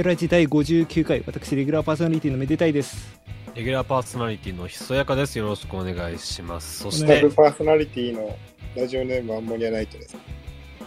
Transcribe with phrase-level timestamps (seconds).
[0.00, 3.20] テラジ第59回、私、レギュラーパーソナリティのめでたいです。
[3.54, 5.38] レギュラーパーソナリティのひそやかです。
[5.38, 6.78] よろしくお願いします。
[6.78, 8.34] そしおてパーソナリティの
[8.74, 10.16] ラジオネームアンモニアナイトです。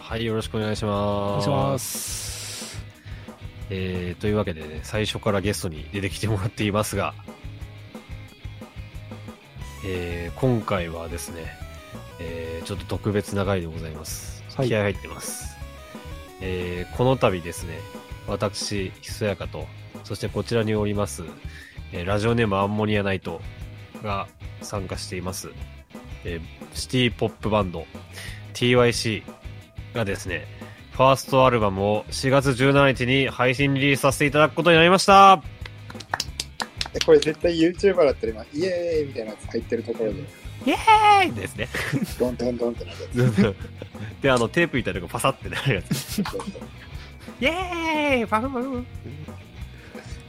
[0.00, 1.42] はい、よろしくお願いしお願ます。
[1.42, 2.84] いします。
[3.70, 7.14] えー、というわけでね、最初からゲストに出てきてもらっていますが、
[9.86, 11.56] えー、今回はですね、
[12.18, 14.42] えー、ちょっと特別な回でございます。
[14.56, 15.56] はい気合入ってます。
[16.40, 17.78] えー、この度ですね、
[18.26, 19.66] 私、ひそやかと、
[20.04, 21.24] そしてこちらにおります、
[21.92, 23.40] えーラジオネームアンモニアナイト
[24.02, 24.26] が
[24.62, 25.50] 参加しています、
[26.24, 27.86] えーシティポップバンド
[28.54, 29.22] TYC
[29.94, 30.46] がですね、
[30.92, 35.42] ファーストアルバムを4月17日に配信リリースさせていただくことになりました。
[36.94, 40.20] えこれ絶対 YouTuber だったら今、イエーイみたいなやつ入ってるところで、
[40.66, 41.68] イエーイですね。
[42.18, 43.54] ドンドンドンってなるや
[44.22, 46.22] で、あの、テープみたいなのがパサってなるやつ。
[47.40, 48.84] イエーイパフパフ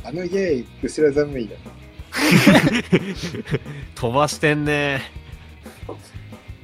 [0.03, 1.57] あのイエーイ、後ろ寒いよ。
[3.95, 5.01] 飛ばしてんね。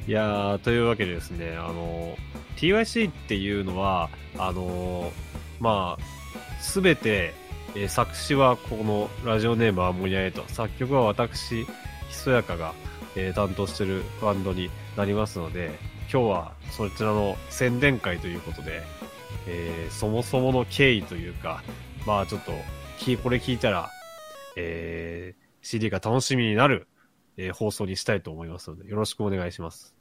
[0.08, 2.18] いやー、というわけでですね、あの、
[2.58, 5.12] TYC っていうのは、あの、
[5.60, 7.34] まあ、すべて、
[7.76, 11.68] えー作詞はこのラジオネームアンモニアエイト、作曲は私、ひ
[12.12, 12.74] そやかが、
[13.16, 15.72] えー担当してるバンドになりますので、
[16.12, 18.84] 今日はそちらの宣伝会ということで、
[19.48, 21.64] えーそもそもの経緯というか、
[22.06, 22.52] まあちょっと、
[22.98, 23.90] きこれ聞いたら、
[24.56, 26.88] えー CD が楽しみになる、
[27.38, 29.94] えー放送にしたいと思いますので、よろしくお願いします。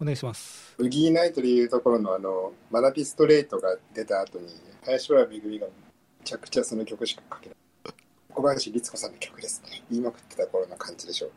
[0.00, 0.74] お願いします。
[0.78, 4.48] ウギーナイトでいうところのあの、マナピストレートが出た後に、
[4.84, 5.72] 林原めぐみがめ
[6.24, 7.56] ちゃくちゃその曲しか書けない。
[8.34, 9.82] 小林律子さんの曲ですね。
[9.90, 11.30] 言いまくってた頃の感じでしょう。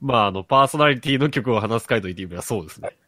[0.00, 2.88] まあ、あの、パーソナリティの曲を話す回と言ってみればそうですね。
[2.88, 3.03] まあ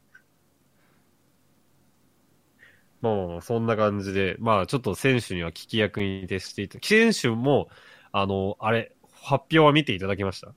[3.00, 6.78] まあまあ、そんな感じで、まあ、ちょっと選手には聞き役に徹していた。
[6.82, 7.68] 選手も、
[8.12, 10.54] あの、あれ、発表は見ていただきました？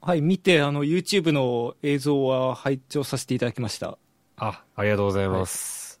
[0.00, 3.98] はい、見て、あの、YouTube の映像は拝聴させていただきました。
[4.36, 6.00] あ、ありがとうございます。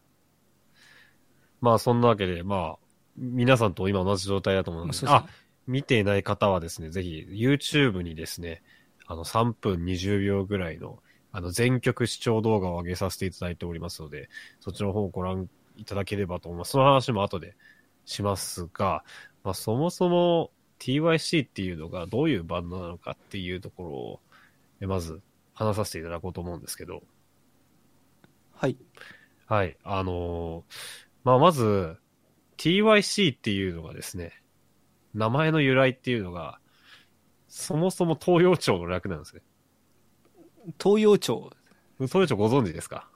[1.60, 2.78] まあ、そんなわけで、まあ、
[3.16, 5.26] 皆さんと今同じ状態だと思うので、すねあ、
[5.66, 8.62] 見ていない方はですね、ぜひ YouTube にですね、
[9.06, 11.00] あの3分20秒ぐらいの、
[11.32, 16.72] あの全曲視聴動画を上げさせていただいておりますので、そっちの方をご覧いただければと思います。
[16.72, 17.56] その話も後で
[18.04, 19.04] しますが、
[19.42, 24.20] まあそもそも TYC っていうのがどういうバンドなのかっていうところを、
[24.80, 25.20] えまず
[25.54, 27.02] 話させていただこうと思うんですけど、
[28.52, 28.76] はい。
[29.46, 29.76] はい。
[29.84, 31.96] あのーまあ、まず、
[32.56, 34.32] TYC っていうのがですね、
[35.14, 36.60] 名前の由来っていうのが、
[37.48, 39.42] そもそも東洋町の略なんですね。
[40.82, 41.50] 東洋町。
[41.98, 43.08] 東洋町ご存知ですか？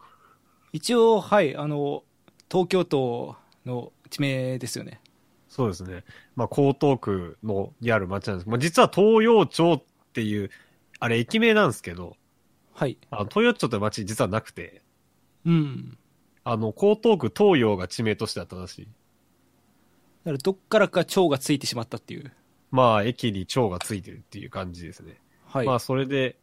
[0.73, 2.05] 一応、はい、あの、
[2.51, 5.01] 東京都の地名ですよね。
[5.49, 6.05] そうですね。
[6.35, 9.83] まあ、江東区のにある町なんですまあ、実は東洋町っ
[10.13, 10.51] ていう、
[10.99, 12.17] あれ駅名なんですけど、
[12.73, 12.99] はい。
[13.11, 14.83] あの東洋町って町実はなくて、
[15.47, 15.99] うん。
[16.43, 18.85] あの、江東区東洋が地名としてあったらしい。
[18.85, 18.91] だ
[20.31, 22.33] から、どっからか町がついてしまったっていう。
[22.71, 25.21] まあ、駅に町がついてるっていう感じですね。
[25.47, 25.67] はい。
[25.67, 26.37] まあ、それで、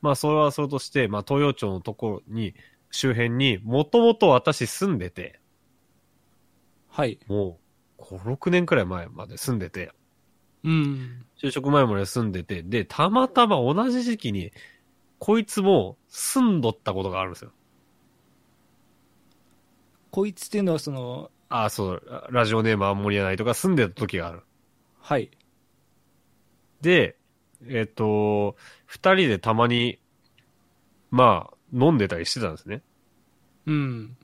[0.00, 2.54] まあ、それはそれとして、まあ、東洋町のところに、
[2.92, 5.40] 周辺に、もともと私住んでて、
[6.88, 7.18] はい。
[7.26, 7.58] も
[7.98, 9.92] う、5、6年くらい前まで住んでて、
[10.62, 11.24] うん。
[11.42, 14.52] 就職前まで住んでて、で、たまたま同じ時期に、
[15.18, 17.50] こいつも住んどったことがあるんですよ。
[20.10, 24.42] こいつっていうのは、その、ああ、そう、ララジオネームアンモニアナイトが住んでた時がある。
[25.00, 25.30] はい。
[26.82, 27.16] で、
[27.66, 29.98] えっ、と、二人でたまに、
[31.10, 32.82] まあ、飲んでたりしてたんですね。
[33.66, 34.16] うん。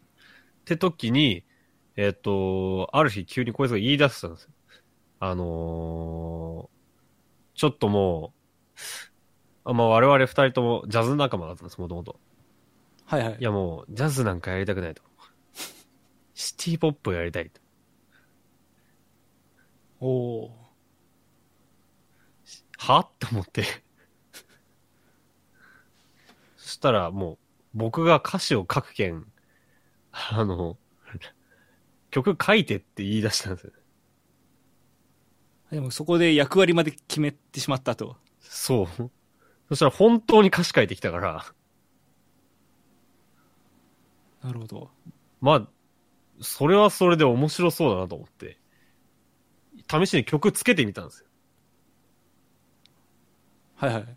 [0.60, 1.44] って時に、
[1.96, 4.50] えっ、と、ある日急にこいつが言い出したんですよ。
[5.20, 6.78] あのー
[7.58, 8.32] ちょっとも
[9.66, 12.20] う、あまあ我々二人ともジャズ仲間だったんです、もともと。
[13.04, 13.42] はいはいい。
[13.42, 15.02] やもう、ジャズなんかやりたくないと。
[16.34, 17.60] シティポップをやりたいと。
[19.98, 20.08] お
[20.44, 20.50] お
[22.78, 23.00] は？
[23.00, 23.64] って思って。
[26.56, 27.38] そしたらもう、
[27.74, 29.26] 僕が歌詞を書くけん、
[30.12, 30.78] あの、
[32.10, 33.72] 曲書いてって言い出したんですよ。
[35.70, 35.74] ー。
[35.74, 38.16] でも、そこで役割まで決めてしまったと。
[38.40, 39.10] そう。
[39.68, 41.44] そしたら本当に歌詞書いてきたから、
[44.42, 44.90] なるほど。
[45.40, 45.68] まあ、
[46.40, 48.58] それはそれで面白そうだなと思って、
[49.90, 51.26] 試しに曲つけてみたんですよ。
[53.76, 54.16] はいはい。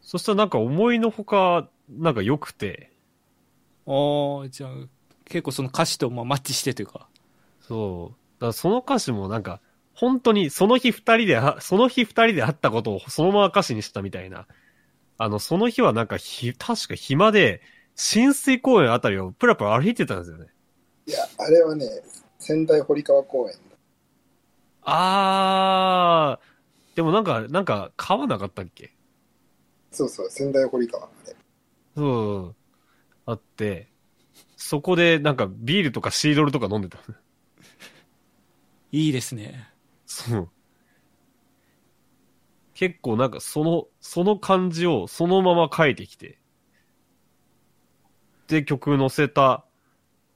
[0.00, 2.92] そしたらなんか思いのほか、なんか良くて、
[3.86, 4.70] ああ、じゃあ、
[5.24, 7.08] 結構その歌詞とまあマッチしてというか。
[7.60, 8.44] そう。
[8.44, 9.60] らその歌詞もなんか、
[9.94, 14.46] 本当にその日二人であ、 その日二人で会ったことをそのまま歌詞にしたみたいな。
[15.18, 17.62] あの、その日はなんかひ、確か暇で、
[17.96, 20.48] 浸水公園あたりをプラプラ歩いてたんですよね。
[21.06, 21.88] いや、あれはね、
[22.38, 23.56] 仙台堀川公園。
[24.82, 28.96] あー、でもなんか、なんか、川なかったっけ？
[29.90, 31.04] そうそう、仙台堀川。
[31.06, 31.35] あれ
[31.96, 32.56] そう、
[33.26, 33.90] あって、
[34.56, 36.98] そこでなんかビールとかシードルとか飲んでた。
[38.92, 39.68] いいですね。
[40.06, 40.50] そう。
[42.74, 46.38] 結構なんかその、その感じをそのまま書いてきて、
[48.48, 49.64] で曲載せた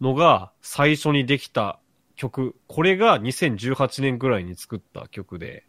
[0.00, 1.80] のが最初にできた
[2.16, 2.56] 曲。
[2.66, 5.64] これが2018年ぐらいに作った曲で、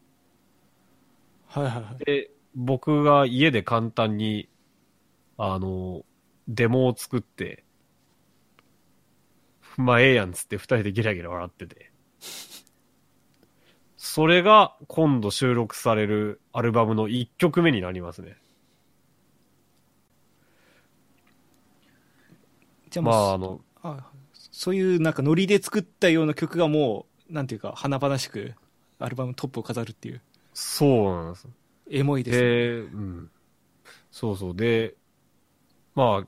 [1.47, 2.05] はいはいはい。
[2.05, 4.49] で、僕が家で簡単に、
[5.43, 6.05] あの、
[6.47, 7.63] デモを作って、
[9.75, 11.91] まあええやんつって二人でギラギラ笑ってて。
[13.97, 18.37] それが今度収録されるアルバムの1曲目になりますね。
[22.91, 24.11] じゃあまああの、あ
[24.51, 28.53] そういうなんかノリで作ったような曲がもう、なんていうか、華々しく
[28.99, 30.21] アルバムトップを飾るっていう、
[30.53, 31.47] そうなんです。
[31.89, 32.43] エモいですね。
[32.43, 33.31] で、うん。
[34.11, 34.55] そうそう。
[34.55, 34.95] で、
[35.95, 36.27] まあ、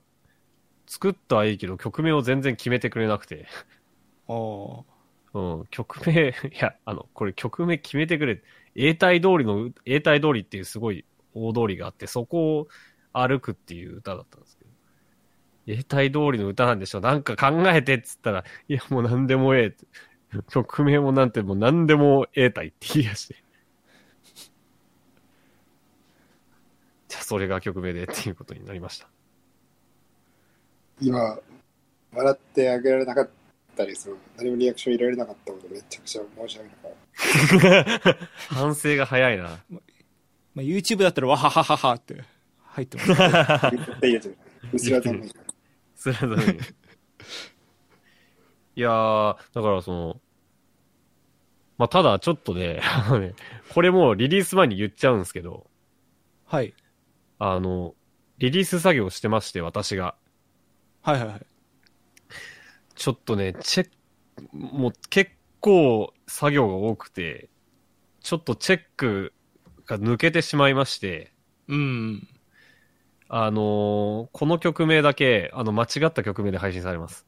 [0.85, 3.47] 作ったはいいけど曲名を全然決めてくれなくて。
[4.27, 4.93] ああ。
[5.33, 8.41] うん、曲名、いや、あの、これ曲名決めてくれ。
[8.75, 12.67] 永代通りの、永代通りっていうすごい大通りがあって、そこを
[13.13, 14.69] 歩くっていう歌だったんですけど。
[15.65, 19.87] 永代通りの歌なんでしょなんか考えてっつったら、いや、もう何でもええって。
[20.49, 23.43] 曲名もなんてもう何でも永代って言い出して。
[27.07, 29.07] じゃあ、それが曲名でっていうことになりました。
[31.03, 31.37] 今、
[32.13, 33.29] 笑ってあげられなかっ
[33.75, 36.69] たり、その何もリアクション入れられなかったことめちゃくちゃ申し訳
[37.69, 38.17] なかっ
[38.49, 39.63] 反省が早いな。
[40.53, 42.23] まあ、YouTube だったらわははははって
[42.63, 43.17] 入ってます。
[43.17, 43.71] た。
[43.71, 44.35] 言っていいやつ。
[44.71, 45.31] 後ろでもいい。
[45.95, 46.57] それはダメ
[48.75, 50.21] いやー、だからその、
[51.77, 53.33] まあ、ただちょっとね、あのね、
[53.73, 55.67] これもうリリース前に言っちゃうんですけど、
[56.45, 56.73] はい。
[57.39, 57.95] あの、
[58.37, 60.15] リリース作業してまして、私が。
[61.03, 61.45] はいはいはい。
[62.95, 67.49] ちょっとね、チェック、もう結構作業が多くて、
[68.21, 69.33] ちょっとチェック
[69.85, 71.33] が抜けてしまいまして、
[71.67, 72.27] うん。
[73.29, 77.25] あのーこの曲名だけ、あの、間違った曲名で配信されます。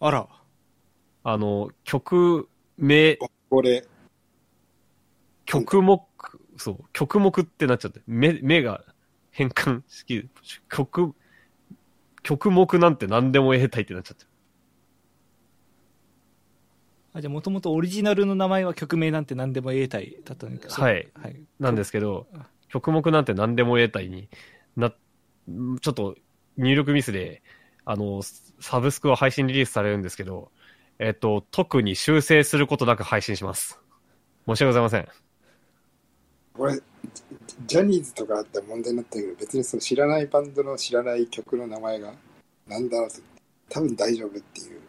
[0.00, 0.28] あら。
[1.22, 3.16] あの、曲名、
[3.48, 3.86] これ、
[5.46, 6.02] 曲目、
[6.56, 8.84] そう、曲目ってなっちゃって、目、目が
[9.30, 10.28] 変換式、
[10.68, 11.14] 曲、
[12.24, 14.24] 曲目なんて何でも得たいってなっちゃって。
[17.12, 20.74] あじゃあもともとオリジナルの名前は曲名なんて何でも言えたいだったんだけど。
[20.74, 21.08] はい。
[21.14, 21.40] はい。
[21.60, 22.26] なんですけど、
[22.68, 24.28] 曲目なんて何でも得たいに
[24.74, 26.16] な、ちょっと
[26.56, 27.42] 入力ミスで、
[27.84, 28.22] あの、
[28.58, 30.50] サブスクは配信リリースされるんですけど、
[30.98, 33.80] えっと、特に修正することなく配信します。
[34.46, 35.23] 申し訳ございません。
[36.56, 36.82] これ、ジ
[37.66, 42.12] ジャニーズとかあったら問題になったけど、別にその知らないバンドの知らない曲の名前が、
[42.68, 43.16] なんだろうと、
[43.68, 44.80] 多分大丈夫っていう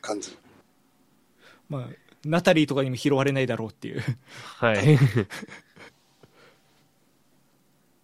[0.00, 0.36] 感じ。
[1.68, 1.88] まあ、
[2.24, 4.02] ナタリーとかにも拾われないだろうっていう。
[4.58, 4.94] はい。
[4.94, 4.98] い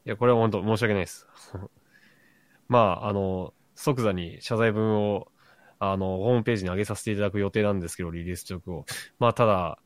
[0.04, 1.28] や、これは本当申し訳ないです。
[2.68, 5.30] まあ、あの、即座に謝罪文を、
[5.78, 8.84] あの、ホームページに上げさせていただく予定なんですけど、リリース直後。
[9.20, 9.78] まあ、ただ、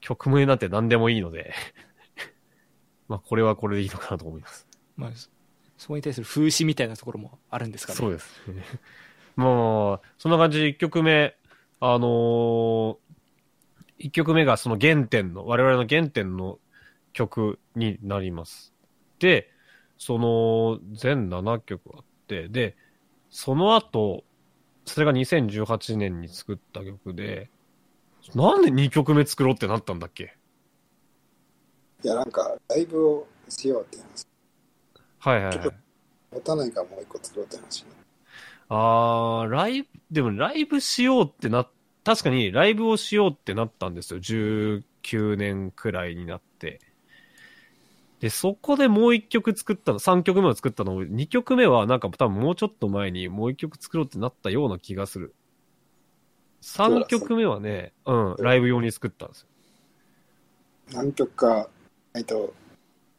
[0.00, 1.52] 曲名なんて何でもいいので、
[3.08, 4.66] まあ、これはこれでいいのかなと思います。
[4.96, 5.30] まあ、そ
[5.78, 7.96] そこに対する風刺みたいなところもあるんですかね。
[7.96, 8.42] そうです。
[9.36, 11.36] まあ、そんな感じで1曲目、
[11.80, 12.96] あのー、
[14.00, 16.58] 1曲目がその原点の、我々の原点の
[17.12, 18.74] 曲になります。
[19.20, 19.50] で、
[19.96, 22.76] その全7曲あって、で、
[23.30, 24.24] その後、
[24.84, 27.50] それが2018年に作った曲で、
[28.34, 30.37] なんで2曲目作ろうってなったんだっけ？
[32.04, 34.26] いや、なんか、ライブをしようって話。
[35.18, 35.70] はいはいはい。
[36.32, 37.98] 持たないからもう一個作ろうって話になっ
[38.68, 41.68] あー、ライブ、でもライブしようってな、
[42.04, 44.20] 確かにライブをしようってなったんですよ。
[44.20, 46.80] 19年くらいになって。
[48.20, 55.34] で、そこでもう一曲作ったの、3曲目を作ったの、2曲目はなんか多分もうちょっと前にもう一曲作ろうってなったような気がする。
[56.62, 59.48] 3曲目はね、うん、ライブ用に作ったんですよ。
[60.92, 61.68] 何曲か
[62.12, 62.54] ないと、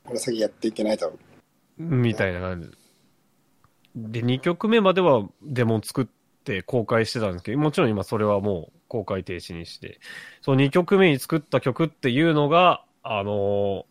[0.03, 1.13] これ先やっていけないだろ
[1.79, 1.84] う。
[1.84, 2.69] みたいな感じ。
[3.96, 6.08] で、2曲目まではデモ作っ
[6.43, 10.00] て公開してたんですけど、もちろん今それはもう公開停止にして、
[10.41, 13.84] その2曲目に作った曲っていうのが、あのー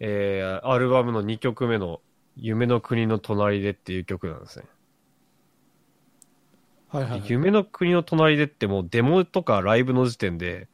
[0.00, 2.00] えー、アルバムの2曲目の
[2.36, 4.64] 夢の国の隣でっていう曲なんですね。
[6.88, 7.22] はいはい、はい。
[7.28, 10.68] 夢の国の隣でってもうデモとかライブの時点で、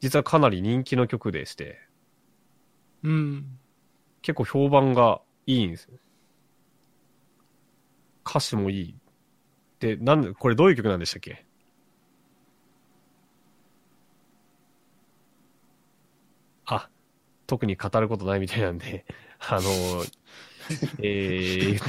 [0.00, 1.80] 実はかなり人気の曲でして、
[3.02, 3.58] うん。
[4.22, 5.98] 結構評判がいいんですよ。
[8.26, 8.94] 歌詞もいい。
[9.80, 11.44] で、なんで、これどういう曲なんでしたっけ？
[16.66, 16.88] あ、
[17.46, 19.04] 特に語ることないみたいなんで、
[19.40, 20.04] あの、
[21.00, 21.80] えー、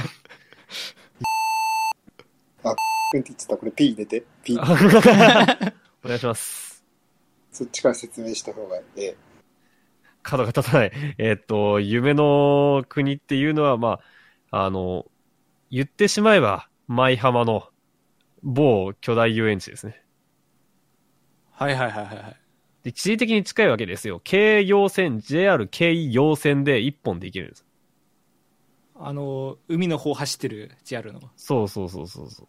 [3.12, 6.84] 君って言ってたこれ P 入れて P お願いします。
[7.52, 9.16] そっちから説明した方がええ
[10.24, 10.92] 角が立たない。
[11.18, 14.00] えーっと、夢の国っていうのは、ま
[14.50, 15.06] あ、あの、
[15.70, 17.68] 言ってしまえば、舞浜の
[18.42, 20.02] 某巨大遊園地ですね。
[21.52, 22.36] はいはいはいはいはい。
[22.82, 24.20] で地理的に近いわけですよ。
[24.24, 27.66] 京葉線、JR 京葉線で一本で行けるんです。
[28.96, 31.20] あの、海の方走ってる JR の。
[31.36, 32.48] そうそうそうそうそう。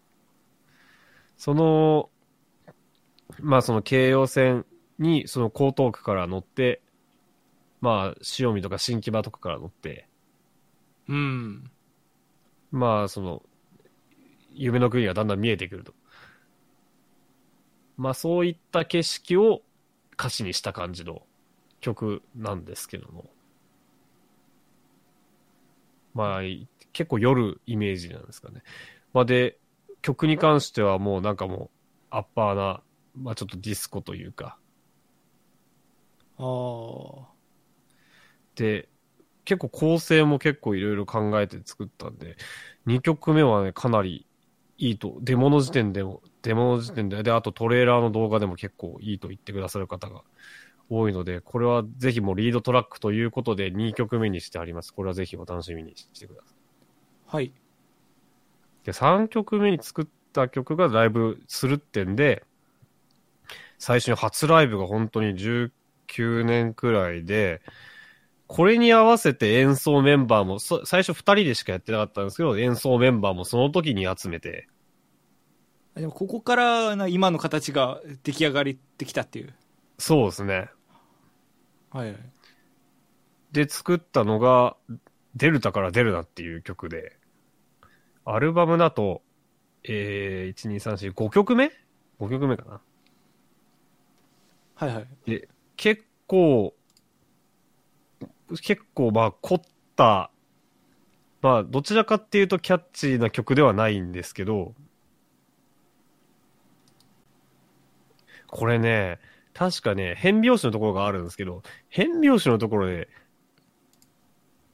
[1.38, 2.10] その、
[3.40, 4.66] まあその京葉線
[5.00, 6.82] にその江東区から乗って、
[7.86, 10.08] まあ塩見とか新木場とかから乗って、
[11.08, 11.70] うん。
[12.72, 13.44] まあその、
[14.56, 15.94] 夢の国がだんだん見えてくると。
[17.96, 19.62] まあそういった景色を
[20.14, 21.28] 歌詞にした感じの
[21.80, 23.30] 曲なんですけども。
[26.16, 26.42] まあ
[26.92, 28.64] 結構夜イメージなんですかね。
[29.14, 29.60] まあで、
[30.02, 31.70] 曲に関してはもうなんかもう
[32.10, 32.82] アッパーな、
[33.16, 34.58] まあちょっとディスコというか。
[36.40, 36.44] あ
[37.32, 37.35] あ。
[38.56, 38.90] で、
[39.46, 42.38] 結構構成も結構いろいろ考えて作ったんで、
[42.88, 44.26] 2曲目はね、かなり
[44.78, 50.24] いいと、デモの時点でも、デモの時点で、で、あとトレーラーの動画でも結構いいと言ってくださる方が
[50.90, 54.94] 多いので、これはぜひもうリードトラックということで2曲目にしてあります。
[54.94, 56.56] これはぜひお楽しみにしてください。
[57.28, 57.54] はい。
[58.84, 62.44] で、3曲目に作った曲がライブするってんで、
[63.80, 67.62] 最初に初ライブが本当に19年くらいで、
[68.48, 74.68] これに合わせて演奏メンバーも、そ最初2人でしかやってなかったんですけど、演奏メンバーもその時に集めて、
[75.96, 79.54] でもここからな今の形が出来上がってきたっていう。
[79.98, 80.70] そうですね。
[81.90, 82.18] はいはい。
[83.54, 84.76] で作ったのが、
[85.36, 87.18] デルタから出るなっていう曲で、
[88.26, 89.22] アルバムだと、
[89.84, 91.72] えー、1、2、3、4、5曲目
[92.20, 92.82] ?5 曲目かな
[94.76, 95.08] はいはい。
[95.26, 95.48] で、
[95.78, 96.74] 結構、
[98.62, 99.62] 結構まあ凝っ
[99.96, 100.32] た、
[101.42, 104.74] まあどちらかっていうとキャッチーな曲ではないんですけど、
[108.48, 109.20] これね、
[109.54, 113.10] 確かね、変拍子のところがあるんですけど、変拍子のところで、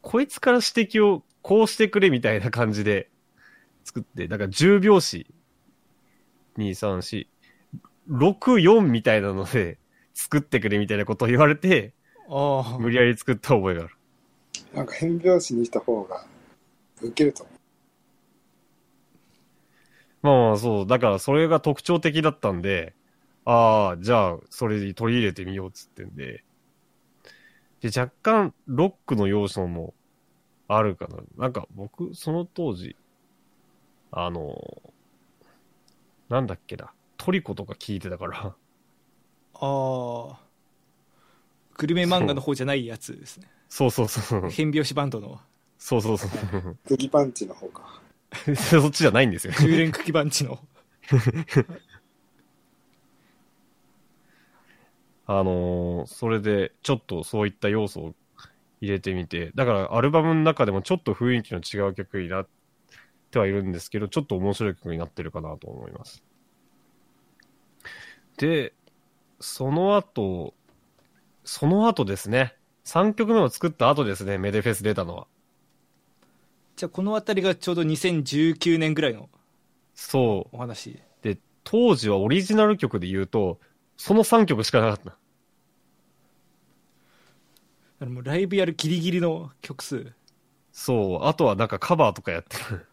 [0.02, 3.10] こいつから指摘をこうしてくれみたいな感じで
[3.84, 5.28] 作って、だから10拍子、
[6.58, 7.28] 2、3、4、
[8.10, 9.78] 6、4みたいなので
[10.14, 11.94] 作ってくれみたいなことを言われて、
[12.32, 12.80] ああ。
[12.80, 13.96] 無理やり作った覚えがある。
[14.74, 16.26] なんか変拍子にした方が
[17.02, 17.56] 受けると思う。
[20.22, 22.94] まあまあそう、だからそれが特徴的だったんで、
[23.44, 26.44] ああ、じゃあそれに取り入れてみようっつってんで、
[27.82, 29.94] で、若干ロックの要素も
[30.70, 31.18] あるかな。
[31.38, 32.96] なんか僕、その当時、
[34.12, 34.56] あの、
[36.30, 38.56] なんだっけな、トリコとか聞いてたから、あ
[39.56, 40.51] あ。
[41.82, 43.48] グルメ漫画の方じゃないやつですね。
[43.70, 45.40] そうそうそう、変拍子バンドの。
[45.80, 46.30] そうそうそう、
[46.86, 48.02] 釘パンチの方か。
[48.56, 49.54] そっちじゃないんですよ。
[49.54, 50.60] 充電茎バンチの。
[55.26, 58.14] あのーそれで、ちょっとそういった要素を
[58.82, 62.48] 入れてみて、だからアルバムの中でもちょっと雰囲気の違う曲になっ
[63.32, 66.24] てはいるんですけど、ちょっと面白い曲になってるかなと思います。
[68.38, 68.74] で、
[69.40, 70.54] その後、
[71.44, 72.56] その後ですね、
[72.86, 75.28] 3曲目を作った後ですね、メデフェス出たのは。
[76.76, 79.30] じゃあこの辺りがちょうど2019年ぐらいの
[79.94, 80.56] そう。
[80.56, 81.00] お話。
[81.22, 83.60] で、当時はオリジナル曲で言うと、
[83.98, 85.18] その3曲しかなかった。
[88.00, 90.12] あのもうライブやるギリギリの曲数。
[90.72, 91.26] そう。
[91.26, 92.88] あとはなんかカバーとかやってる。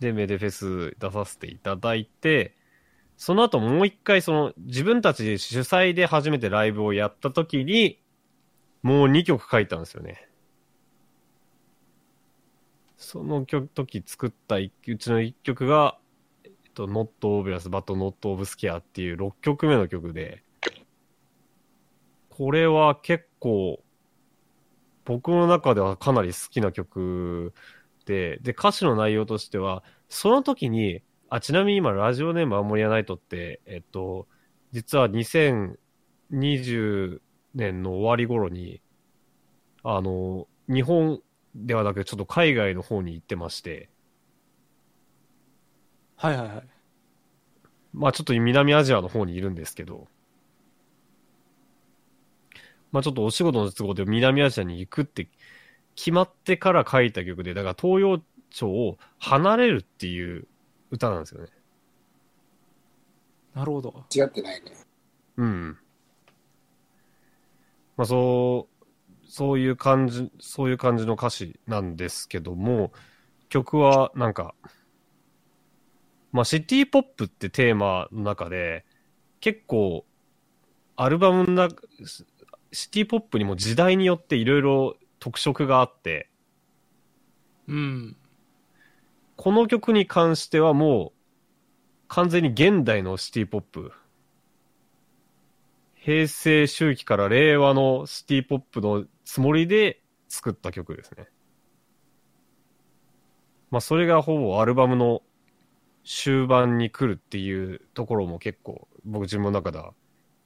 [0.00, 2.55] で、メデフェス出させていただいて、
[3.16, 8.00] その後もう一回その自分たちで主催で初めてライブをやった時に、
[8.82, 10.28] もう2曲書いたんですよね。
[12.96, 15.98] その曲時作った一うちの1曲が、
[16.76, 20.44] と、Not Obvious, But Not Of Scare っていう6曲目の曲で、
[22.30, 23.82] これは結構、
[25.04, 27.54] 僕の中ではかなり好きな曲
[28.04, 34.28] で、で、歌詞の内容としては、その時に、あ、ちなみに今、ラジオネームアンモニアナイトって、えっと、
[34.72, 37.22] 実は2020
[37.54, 38.80] 年の終わり頃に、
[39.82, 41.22] あの、日本
[41.54, 43.90] ではなくちょっと海外の方に行ってまして、
[46.16, 46.68] はいはいはい。
[47.92, 50.08] まあちょっと南アジアの方にいるんですけど、
[52.92, 55.28] まあちょっとお仕事の都合で南アジアに行くって
[55.96, 60.46] 決まってから書いた曲で、だから東洋町を離れるっていう
[60.90, 61.48] 歌なんですよね。
[63.54, 64.04] なるほど。
[64.14, 64.72] 違ってないね。
[65.38, 65.78] うん。
[67.96, 68.86] まあそう、
[69.28, 72.92] そういう感じ、そういう感じの歌詞なんですけども、
[73.48, 74.54] 曲はなんか、
[76.32, 78.84] まあシティポップってテーマの中で、
[79.40, 80.04] 結構、
[80.96, 81.82] アルバムの中、
[82.72, 86.30] シティポップにも時代によっていろいろ特色があって、
[87.68, 88.16] うん。
[89.36, 91.16] この曲に関してはもう、
[92.08, 93.92] 完全に現代のシティポップ。
[95.94, 101.28] 平成周期から令和のシティポップのつもりで作った曲ですね。
[103.70, 105.22] まあそれがほぼアルバムの
[106.04, 109.92] 終盤に来るっていうところも結構僕自分の中では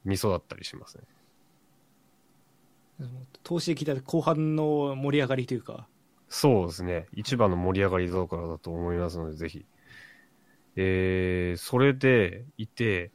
[0.05, 1.05] ミソだったりしますね。
[3.43, 5.87] 投資で聞いた後半の盛り上がりというか。
[6.31, 7.07] そうですね。
[7.13, 9.67] 一番の盛り上がりどころだと思いますので、ぜひ。
[10.77, 13.11] えー、それでいて、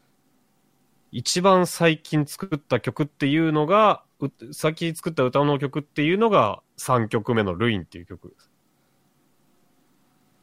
[1.14, 8.52] 一番最近作った曲っていうのが、う先作った歌の曲っていうのが3曲目のルインっていう曲です。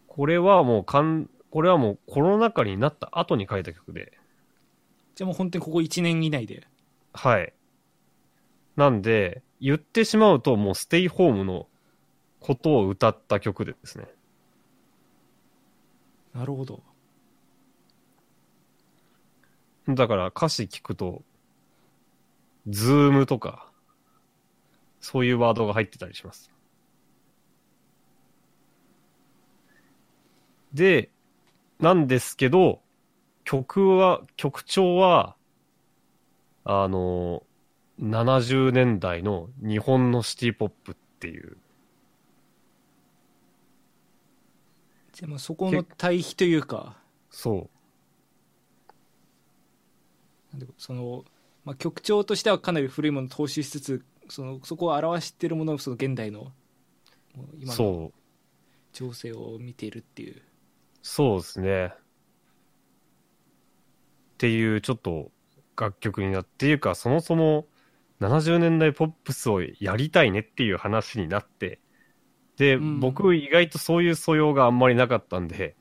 [0.07, 4.13] これはもうかん、これはもうコロナ禍になった後に書いた曲で、
[5.15, 6.67] じゃあもう本当にここ1年以内で。
[7.13, 7.53] はい。
[8.77, 11.67] なんで、言ってしまうともうステイホームの
[12.43, 14.07] ことを歌った曲でですね。
[16.35, 16.83] なるほど。
[19.89, 21.23] だから歌詞聞くと、
[22.69, 23.71] Zoom とか、
[25.01, 26.51] そういうワードが入ってたりします。
[30.73, 31.11] で、
[31.81, 32.81] なんですけど、
[33.45, 35.37] 曲は、曲調は、
[36.65, 37.43] あの、
[38.01, 41.57] 70年代の日本のシティポップっていう、
[45.13, 46.97] じゃあもうそこの対比というか、
[47.31, 47.71] そ
[50.59, 51.25] う、その、
[51.65, 56.53] まあ、曲調としてはかなり古いものを踏襲しつつ、そのそこを表しているものをその現代の、
[57.59, 58.19] 今のそう、
[58.93, 60.41] 情勢を見ているっていう。
[61.03, 61.87] そうですね。
[61.87, 61.97] っ
[64.39, 65.31] ていう、ちょっと
[65.77, 67.67] 楽曲になっていうか、そもそも
[68.21, 71.81] 70年代ポップスをやりたいねっていう話になって、
[72.63, 75.75] で、うん僕意外とそういう素養があんまりなかったんで、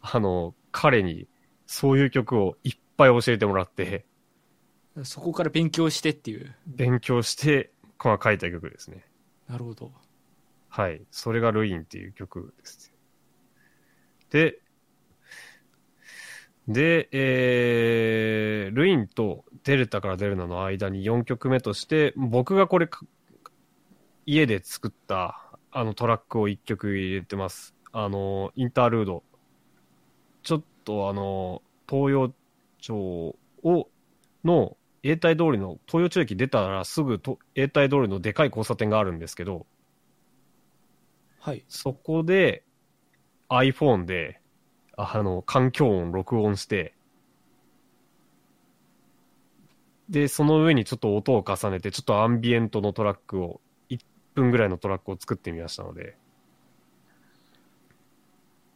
[0.00, 1.26] あの、彼に
[1.66, 4.06] そういう曲をいっぱい教えてもらって、
[5.02, 6.54] そこから勉強してっていう。
[6.64, 7.72] 勉強して、
[8.04, 9.04] まあ書いた曲ですね。
[9.48, 9.90] なるほど。
[10.68, 11.02] はい。
[11.10, 12.92] それがルインっていう曲です。
[14.30, 14.60] で、
[16.68, 23.00] で、えー、ルインとデルタからデルナの間に4曲目として、僕がこれか、
[24.24, 25.41] 家で作った
[25.72, 27.74] あのトラックを1曲入れてます。
[27.92, 29.22] あの、インタールード。
[30.42, 32.32] ちょっとあの、東洋
[32.78, 33.88] 町を、
[34.44, 39.66] の、永代通りの、東洋町駅出たらすぐと永代通りのでかい交差点があるんですけど、
[41.40, 41.64] はい。
[41.68, 42.64] そこで
[43.48, 44.40] iPhone で、
[44.96, 46.94] あの、環境音録音して、
[50.08, 53.71] で、その上にちょっと音を重ねて、ちょっとアンビエントのトラックを、1
[54.34, 56.16] 分ぐらいのトラックを作ってみましたので、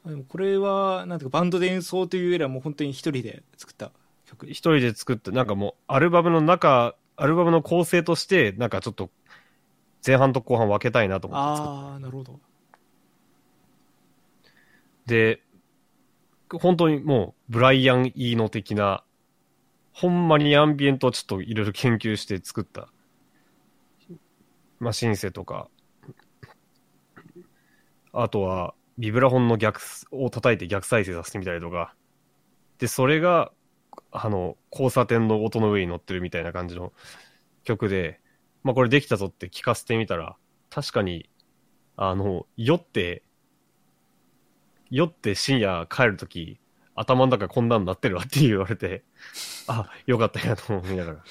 [0.06, 3.90] でもこれは、なんていうか、バンドで演奏というよりはもう本当に一人で作った
[4.26, 4.54] 曲一。
[4.54, 9.10] 人で作って、なんかもう、アルバムの中、アルバムの構成として、なんかちょっと、
[10.06, 12.38] 前半と後半分けたいなと思って作っああ、なるほど。
[15.06, 15.42] で、
[16.52, 19.02] 本当にもう、ブライアン・イーノ的な、
[19.92, 22.88] ほんまにアンビエントをちょっといろいろ研究して作った、
[24.78, 25.68] まあ、シンセとか、
[28.12, 31.94] あとは、ビブラフォンの逆を叩いて逆再生させてみたりとか、
[32.78, 33.52] で、それが、
[34.10, 36.92] あの、交差点の音の上に乗ってるみたいな感じの
[37.64, 38.20] 曲で、
[38.62, 40.36] まあこれできたぞって聞かせてみたら、
[40.70, 41.28] 確かに、
[41.96, 43.22] あの、酔って、
[44.90, 46.60] 酔って深夜帰るとき、
[46.94, 49.04] 頭の中こんなんなってるわって言われて、
[49.66, 51.24] あ、よかったやと思いながら。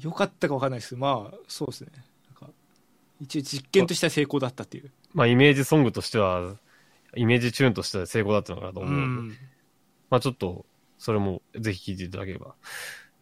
[0.00, 0.90] よかったか分かんないです。
[0.90, 1.90] けどまあそうですね。
[2.40, 2.54] なんか
[3.20, 4.90] 一応実験としては成功だったっていう。
[5.12, 6.56] まあ、イメージソングとしては、
[7.16, 8.98] イメージチューンとしては成功だったのかなとう思う。
[8.98, 9.38] ので、ん。
[10.10, 10.66] まあちょっと、
[10.98, 12.54] それもぜひ聴いていただければ。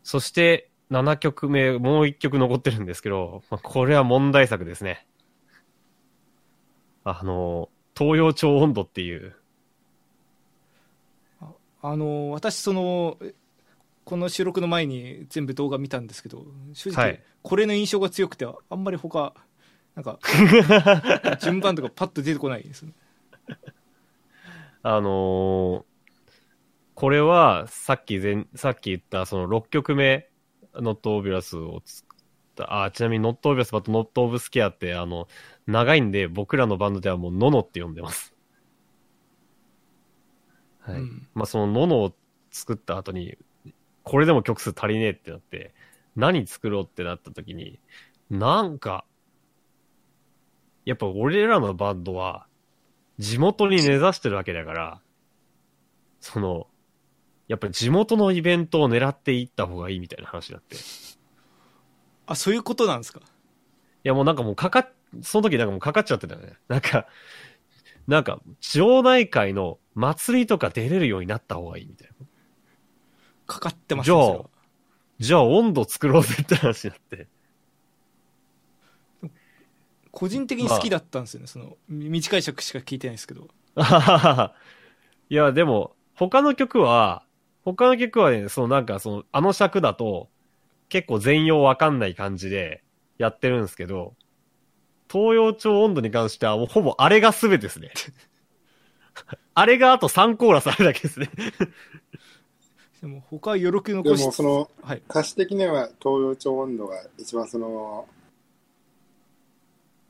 [0.03, 5.07] そして、7曲目、もう1曲残ってるんですけど、まあ、これは問題作ですね。
[7.05, 9.37] あの、東洋町温度っていう、
[11.85, 13.35] あの私そのえ
[14.05, 19.35] この収録の前に全部動画見たんですけど正直、はいこれの印象が強くてあんまり他
[19.97, 20.21] なんか
[21.43, 22.93] 順番とかパッと出てこないですね
[24.85, 25.85] あのー
[26.95, 30.29] これは、さっき前、さっき言った、その6曲目、
[30.75, 32.19] ノットオービラスを作っ
[32.55, 35.27] た、あ、ちなみにノットオービラスバットノットオブスケアって、あの、
[35.67, 38.35] 長いんで、僕らのバンドではもうノノって呼んでます。
[40.81, 40.97] はい。
[40.97, 42.15] うんまあ、そのノノを
[42.51, 43.37] 作った後に、
[44.05, 45.75] これでも曲数足りねえってなって、
[46.17, 47.79] 何作ろうってなった時に、
[48.31, 49.05] なんか、
[50.85, 52.47] やっぱ俺らのバンドは、
[53.19, 55.01] 地元に根ざしてるわけだから、
[56.21, 56.67] その、
[57.49, 60.77] やっぱり地元のイベントを狙っていった方がいいみたいな話になって。
[60.77, 60.79] い
[62.27, 63.21] あそういうことなんですか？
[64.05, 66.55] やもうなんかもうかかっ、その時なんかもうかかっちゃってたよね。
[66.69, 67.07] なんか、
[68.09, 72.27] なんか、町内会の祭りとか出れるようになった方がいいみたいな。
[73.53, 74.45] かかってますじゃあそれは
[75.19, 77.29] じゃあ温度作ろうぜって話になって。
[80.11, 83.49] 個人的に好きだったんですよね、そのみ短い尺しか聞いてないですけど
[85.31, 87.25] いや、でも、他の曲は、
[87.65, 90.29] 他の曲はね、そのなんかその、あの尺だと、
[90.91, 92.85] 結構全容わかんない感じで
[93.17, 94.15] やってるんですけど、
[95.11, 97.93] 東洋町温度に関してはもうほぼあれが全てですね。
[99.55, 101.31] あれがあと3コーラスあるだけですね。
[103.03, 108.07] でも他は余力で残しもそのはい歌詞的には東洋町温度が一番その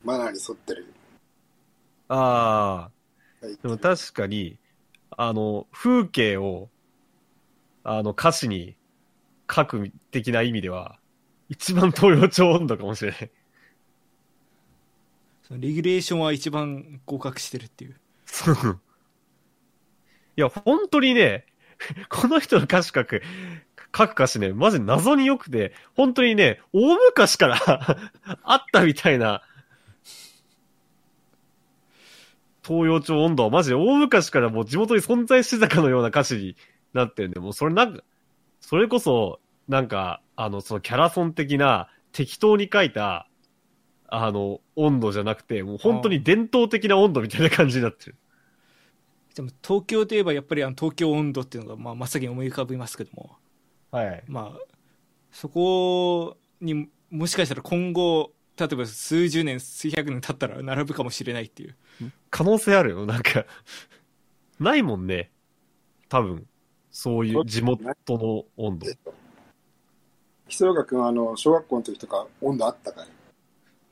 [0.04, 0.92] マナーに沿ってる。
[2.08, 2.90] ああ。
[3.46, 4.56] はいでも確かに、
[5.10, 6.68] あの、風景を、
[7.82, 8.76] あの、歌詞に
[9.52, 11.00] 書く的な意味では、
[11.48, 13.30] 一番東洋町温度かもしれない。
[15.42, 18.54] そのレギュレーションは一番合格してるっていうそう。
[20.36, 21.46] いや、本当にね、
[22.08, 23.22] この人の歌詞書く、
[23.96, 27.58] 書く歌詞ね、マジ謎に良くて、本当にね、大昔から
[28.42, 29.42] あったみたいな、
[32.66, 36.56] 東洋町温度はマジで大昔からもう地元に存在してたかのような歌詞に
[36.92, 38.02] なってるんで、もうそれなんか、
[38.60, 43.28] それこそ、なんか、あの、そのキャラソン的な、適当に書いた、
[44.06, 48.16] あの、温度じゃなくて、もう本当に伝統的な温度みたいな感じになってる。
[49.34, 53.36] でも東京といえばやっぱりあの東京温度っていうのがまあ真っ先に思い浮かびますけども
[53.90, 54.24] はい。
[54.26, 54.60] まあ
[55.30, 61.76] そこにもしかしたら今後例えば数十年数百年経ったら並ぶかもしれないっていう
[62.30, 63.46] 可能性あるよ、なんか。
[64.60, 65.30] ないもんね。
[66.08, 66.46] 多分。
[66.90, 68.92] そういう地元の温度え。
[68.92, 69.14] っと、
[70.48, 73.08] 木曽岡君、あの、小学校の時とか温度あったかい？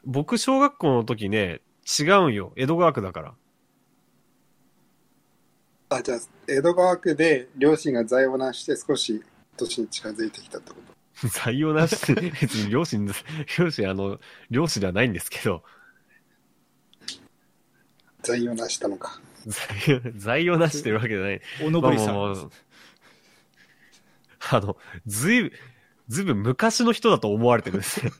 [0.04, 1.62] 僕、小学校の時ね、
[1.98, 2.52] 違うんよ。
[2.56, 3.34] 江戸川区だから。
[5.90, 9.22] あ、じゃあ、江戸川区で両親が在をなして少し
[9.56, 10.76] 年に近づいてきたってこ
[11.20, 11.28] と？
[11.28, 13.06] 採用なしで、別に両親、
[13.58, 14.18] 両親、あの、
[14.50, 15.62] 両親ではないんですけど、
[18.22, 19.20] 在をなしたのか。
[19.46, 21.40] 採用、在用なしってるわけじゃない。
[21.64, 22.48] おのぼりさん、まあまあまあ
[24.52, 24.76] あの、
[25.06, 25.52] ずいぶん、
[26.08, 28.12] ずいぶん昔の人だと思われてるんですよ。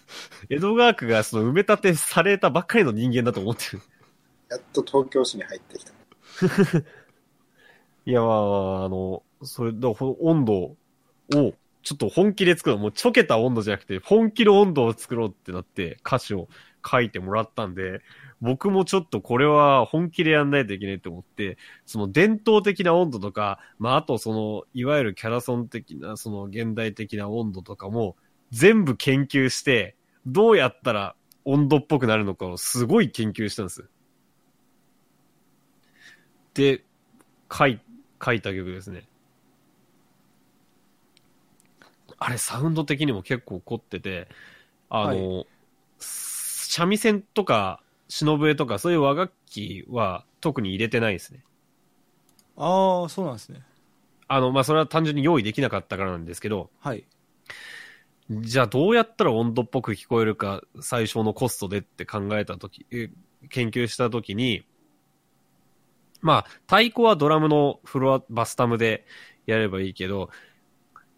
[0.50, 3.82] 江戸川区がその埋め立てされたばっかりの人間だと思ってる。
[4.50, 5.92] やっと東京市に入ってきた。
[8.08, 10.76] いや、まあ、あの、それ、だほ温度を、
[11.82, 12.78] ちょっと本気で作ろう。
[12.78, 16.48] もうちょけた温度じゃなくて、本気の温度を作ろうってなって、歌詞を
[16.90, 18.00] 書いてもらったんで、
[18.40, 28.16] 僕もちょっとこれは本気でやんないといけないと思って、その伝統的な温度とか、まあ、あとその、いわゆるキャラソン的な、その現代的な温度とかも、
[28.52, 33.84] 全部研究して、どうやったら温度っぽくなるのかをすごい研究したんです。
[36.54, 36.84] で、
[37.52, 37.80] 書い、
[38.22, 39.04] 書いた曲ですね。
[42.18, 44.28] あれ、サウンド的にも結構凝ってて、
[44.90, 45.46] あの、
[45.98, 51.44] 三味線とか、忍笛とか、そういう和楽器は特に入れてないですね。
[52.56, 53.62] ああそうなんですね
[54.26, 57.04] あの、まあ、それは単純に用意できなかったからなんですけど、はい
[58.30, 63.08] じゃあどうやったら温度っぽく聞こえるか、最小のコストでって考えたとき、え
[63.48, 64.66] 研究したときに、
[66.20, 69.06] まあ、太鼓はドラムのフロア、バスタムで
[69.46, 70.30] やればいいけど、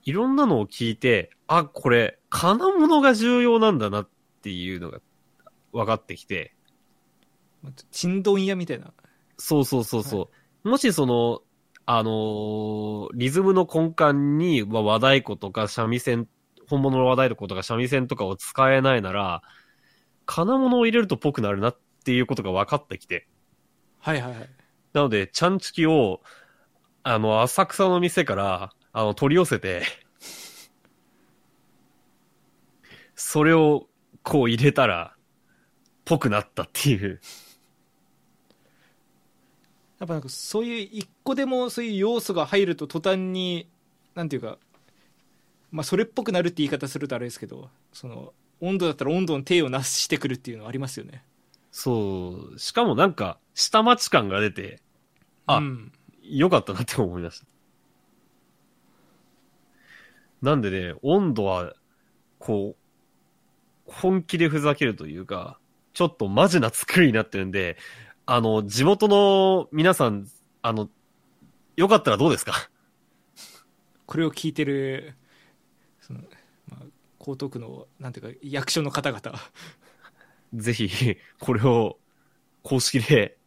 [0.05, 4.09] いろんなのを聞いて、あ、これ、金物が重要なんだなっ
[4.43, 5.01] ていうのが
[5.73, 6.55] 分かってきて、
[7.63, 8.93] まあちんどん屋みたいな
[9.37, 10.31] そうそうそうそ
[10.65, 10.69] う。
[10.69, 11.43] もしその、
[11.87, 16.29] あのーリズムの根幹に、まあ、和太鼓とか三味線、
[16.69, 19.43] 本物の和太鼓とか三味線とかを使えないなら、
[20.27, 23.27] 金物を入れるとぽくなるなっていうことが分かってきて。
[23.99, 24.60] はいはいはい
[24.92, 26.20] なので、ちゃんちきを、
[27.03, 29.83] あの、浅草の店から、あの、取り寄せて、
[33.14, 33.87] それを、
[34.22, 35.14] こう入れたら、
[36.05, 37.20] ぽくなったっていう。
[40.00, 43.68] やっぱなんかそういう一個でもそういう要素が入ると途端に
[44.14, 44.57] なんていうか
[45.70, 51.22] まあそれっぽくなるって言い方するとあれですけどその温度だったら温度の手をなしてくるっていうのはありますよね
[51.71, 52.59] そう。
[52.59, 54.83] しかもなんか、下町感が出て、
[55.47, 57.47] あうん、良かったなって思いました。
[60.43, 61.75] なんでね、温度は、
[62.39, 65.59] こう、本気でふざけるというか、
[65.93, 67.77] ちょっとマジな作りになってるんで、
[68.27, 70.27] あの、地元の皆さん、
[70.63, 70.89] あの、
[71.77, 72.71] よかったらどうですか？
[74.07, 75.15] これを聞いてる
[76.01, 76.21] その、
[76.69, 76.85] まあ、
[77.21, 79.23] 江東区のなんていうか役所の方々
[80.55, 81.99] ぜひ、 これを、
[82.63, 83.39] 公式で、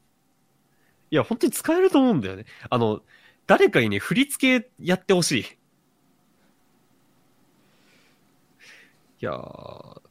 [1.12, 2.46] いや、本当に使えると思うんだよね。
[2.70, 3.02] あの、
[3.46, 5.44] 誰かにね、振り付けやってほしい。
[9.22, 10.02] いやー、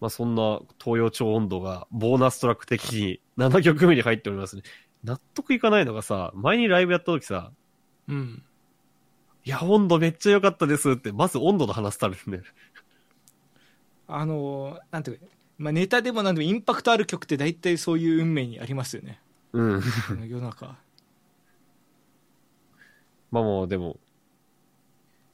[0.00, 4.62] まあ、そんな東洋町温度がボーナストラック的に7曲目に入っておりますね。
[5.04, 7.52] 納得いかないのがさ、前にライブやった時さ、
[8.08, 8.42] うん
[9.44, 12.44] いや、温度めっちゃ良かったですって、まず温度の話されるんだよ。
[14.06, 15.26] あのなんていうか、
[15.62, 19.22] まあ、ネタでもなんでもインパクトある曲って大体そういう運命にありますよね
[19.52, 19.80] うん。
[20.28, 20.76] 世の中
[23.30, 24.00] まあまあ、でも、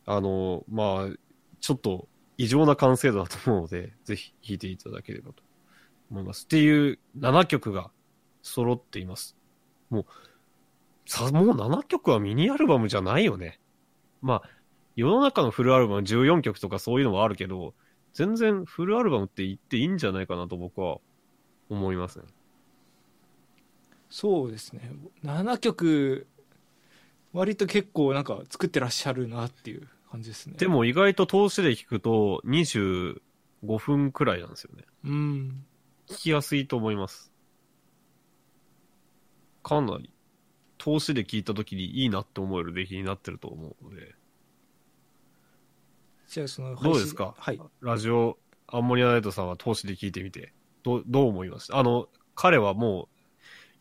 [0.04, 1.16] あの、まあ、
[1.60, 5.42] ちょっと異常な完成度だと思うので、ぜひ弾いていただければと
[6.10, 6.44] 思います。
[6.44, 7.90] っていう7曲が
[8.42, 9.34] 揃っています。
[9.88, 10.06] もう、
[11.06, 13.60] さ、もう7曲はミニアルバムじゃないよね。
[14.20, 14.50] まあ、
[14.94, 17.74] 世の中のフルアルバム14曲とかそういうのはあるけど、
[18.14, 20.98] 全然フルアルバムって言っていいんじゃないかなと僕は
[21.68, 22.24] 思いますね。
[24.10, 24.90] そうですね
[25.22, 26.26] 7曲
[27.34, 33.20] 割と結構なんか作ってらっしゃるなっていう感じですねでも意外と通しで聞くと25
[33.76, 34.84] 分くらいなんですよね。
[35.04, 35.64] うん
[36.08, 37.30] 聞きやすいと思います。
[39.62, 40.10] かなり、
[40.78, 44.14] 通しで聞いたときにいいなって思える出来になってると思うので、
[46.28, 47.34] じゃあそのどうですか？
[47.38, 47.60] はい。
[47.80, 51.78] ラジオ、アンモニアナイトさんは通しで聞いてみて、どう、どう思いました？
[51.78, 53.08] あの、彼はも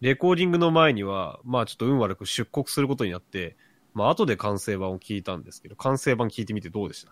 [0.02, 3.58] う、レコーディングの前には、まあちょっと運悪く出国することになって、
[3.94, 7.12] まあ後で完成版を聞いたんですけど、完成版聞いてみてどうでした？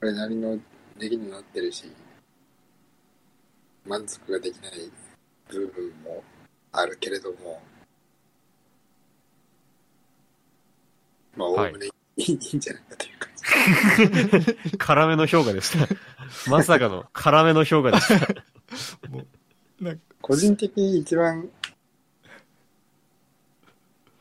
[0.00, 0.58] これなりの
[0.98, 1.84] 出来になってるし、
[3.86, 4.90] 満足ができない
[5.48, 6.24] 部分も
[6.72, 7.62] あるけれども、
[11.36, 14.40] まあ、おおはいむねいい, い、いんじゃないかという感
[14.70, 14.78] じ。
[14.78, 15.88] 辛めの評価でした。
[16.50, 18.44] まさかの辛めの評価でした。
[19.80, 21.50] なんか個人的に一番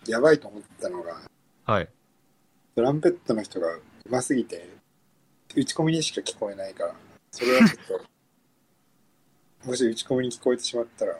[0.07, 1.21] やばいと思ったのが、
[1.65, 1.89] はい。
[2.75, 3.67] トランペットの人が
[4.09, 4.67] 上手すぎて、
[5.55, 6.95] 打ち込みにしか聞こえないから、
[7.31, 7.99] それはちょっ
[9.61, 11.19] と、 もし打ち込みに聞こえてしまったら、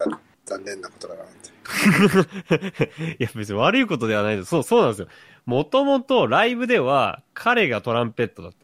[0.00, 0.20] あ
[0.52, 3.16] 残念なことだなという。
[3.18, 4.50] いや、別に悪いことではないです。
[4.50, 5.08] そう、そうなんですよ。
[5.46, 8.58] もともとライブでは彼がトランペットだった。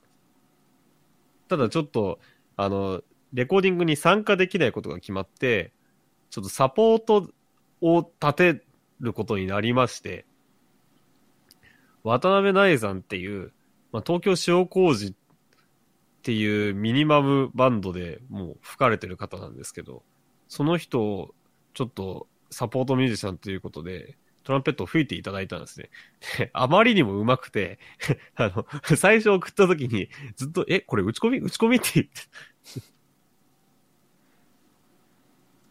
[1.48, 2.20] ただちょっと、
[2.56, 5.72] あの、レコーディングに参加できないことが決まって、
[6.30, 7.30] ちょっとサポート
[7.80, 8.62] を立て
[9.00, 10.26] ることになりまして、
[12.04, 13.52] 渡辺苗さんっていう、
[13.92, 15.14] まあ、東京塩麹っ
[16.22, 20.02] ていうミニマムバンドでもう吹かれてる方なんですけど、
[20.48, 21.34] その人を
[21.74, 25.90] ちょっとサポートミュージシャンということで、トランペットを吹いていただいたんですね。
[26.38, 27.78] で あまりにも上手くて、
[28.36, 32.12] あの、最初送った時にずっと、え、これ打ち込み打ち込みって言って、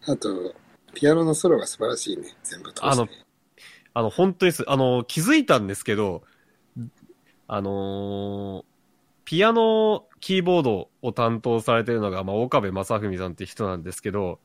[0.05, 0.55] あと、
[0.93, 2.88] ピアノのソロが素晴らしいね、全部通して。
[2.88, 3.07] あの
[3.93, 6.23] あの、本当にす、あの、気づいたんですけど、
[7.47, 8.77] あのー
[9.27, 14.39] ピアノ、キーボードを担当されてるのが、まあ、岡部正文さんって人なんですけど、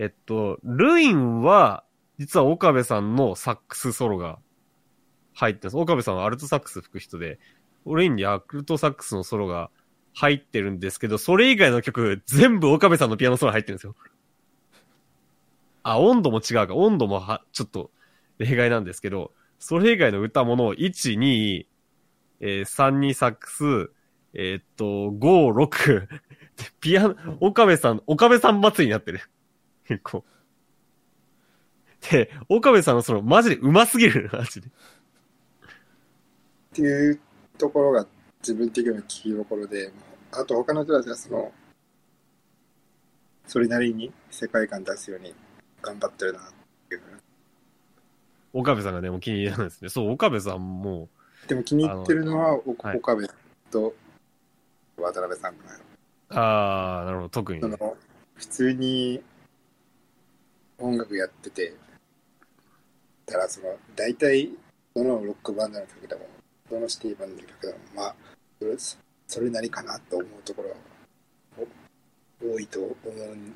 [0.00, 1.84] えっと、ルインは、
[2.18, 4.38] 実は岡部さんのサックスソロが
[5.34, 5.76] 入ってます。
[5.76, 7.38] 岡部さんはアルトサックス吹く人で、
[7.84, 9.70] ルインにアルトサックスのソロが
[10.14, 13.94] 入ってるんですけど、それ以外の曲、全部岡部さんのピアノソロ入ってるんですよ。
[15.82, 16.74] あ、温度も違うか。
[16.74, 17.90] 温度もは、ちょっと
[18.38, 21.66] 例外なんですけど、それ以外の歌もの1、2、
[22.40, 23.90] えー、3にサックス、
[24.32, 26.08] えーっと、5、6、
[26.80, 29.20] ピアノ、岡部さん、岡部さん祭りになってる。
[29.90, 30.24] 結構。
[32.12, 34.68] で、岡部さんのその、マジで上手すぎる、マジで。
[34.68, 34.70] っ
[36.72, 37.20] ていう
[37.58, 38.06] ところが
[38.40, 39.92] 自分的には聞きどころで、
[40.30, 41.52] あと他の人たちはその、
[43.48, 45.34] それなりに世界観出すように
[45.82, 46.42] 頑張ってるなっ
[46.88, 47.02] ていう。
[48.52, 49.88] 岡部さんがね、もう気に入りなんですね。
[49.88, 51.08] そう、岡部さんも、
[51.48, 53.28] でも気に入ってるのは、おはい岡部
[53.72, 53.92] と
[54.96, 55.80] 渡辺さんかな。
[56.28, 57.76] あー、なるほど、特にね、
[58.36, 59.20] 普通に
[60.80, 61.74] 音楽やってて、
[63.26, 64.50] たらその、大体、
[64.94, 66.26] どのロックバンドの曲でも、
[66.70, 68.14] どのシティバンドの曲でも、まあ、
[68.58, 68.76] それ
[69.26, 70.74] それなりかなと思うところ
[72.42, 73.54] お多いと思うん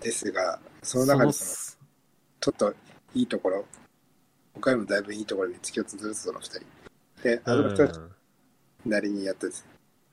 [0.00, 1.76] ですが、その中でその、そ
[2.40, 2.74] ちょっと
[3.14, 3.64] いいところ、
[4.54, 6.60] 他にもだいぶいいところに突き落とすその二人。
[7.22, 8.10] で、あのの人
[8.86, 9.64] なりにやってて素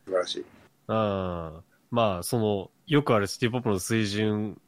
[0.07, 0.45] 晴らしい。
[0.87, 4.59] ああ、まあ、その、よくあるシティポップの水準、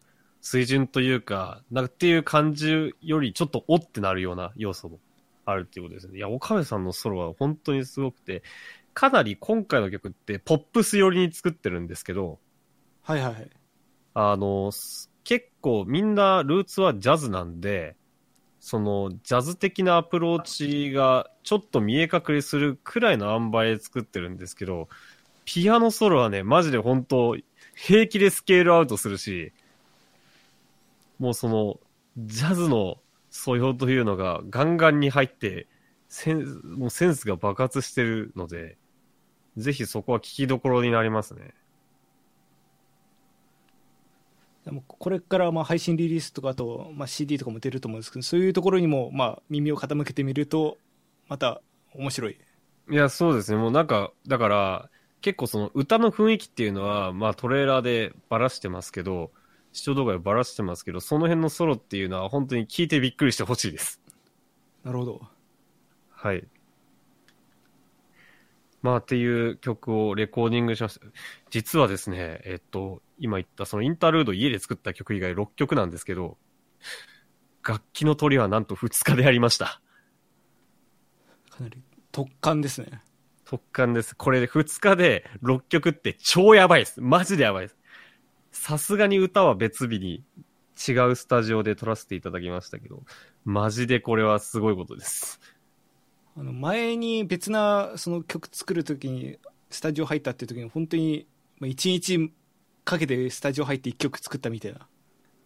[0.41, 4.99] 水準というか、なんかっていう感じよりちょっとおってなるような要素も
[5.45, 6.17] あるっていうことですね。
[6.17, 8.43] いや、岡部さんのソロは本当にすごくて、
[8.93, 12.39] かなり今回の曲ってポップス寄りに作ってるんですけど、
[13.03, 13.49] はいはいはい
[14.13, 17.95] あの、す結構みんなルーツはジャズなんで、
[18.59, 24.89] そのジャズ的なアプローチがちょっと見え隠れするくらいの塩梅で作ってるんですけど、
[25.45, 27.37] ピアノソロはね、マジで本当
[27.75, 29.53] 平気でスケールアウトするし、
[31.19, 31.79] もうその、
[32.17, 32.97] ジャズの
[33.29, 35.67] 素養というのがガンガンに入って、
[36.07, 38.77] センもうセンスが爆発してるので、
[39.57, 41.53] ぜひそこは聞きどころになりますね。
[44.65, 50.77] でもこれからまあ配信リリースとかあと、まあ、CD とかも出ると思うんですけどそういうところにもまあ耳を傾けてみると
[51.27, 51.61] また
[51.95, 52.37] 面白い
[52.91, 53.57] いや、そうですね。
[53.57, 54.89] もうなんか、だから、
[55.21, 59.31] 結構その歌の雰囲気っていうのは、まあトレーラーでばらしてますけど、
[59.79, 64.01] 視聴動画でばらしてますけど、その辺のソロっていうのは本当に聞いてびっくりしてほしいです。
[64.83, 65.21] なるほど
[66.11, 66.45] はい。
[68.81, 71.05] まあっていう曲をレコーディングしました。
[71.49, 76.37] 実はですね、えっと、今言ったそのインタールード家で作った曲以外6曲なんですけど、
[77.67, 79.81] 楽器の鳥はなんと2日でやりました。
[81.49, 83.01] かなり突貫ですね
[83.45, 84.15] 特感です。
[84.15, 87.01] これで2日で6曲って超やばいです。
[87.01, 87.78] マジでやばいです。
[88.51, 90.23] さすがに歌は別日に
[90.87, 93.03] 違うスタジオで撮らせていただきましたけど、
[93.45, 95.39] マジでこれはすごいことです。
[96.37, 99.37] あの前に別なその曲作る時に
[99.69, 101.27] スタジオ入ったっていう時に本当に
[101.59, 102.31] まあ1日
[102.85, 104.87] かけてスタジオ入って1曲作ったみたいな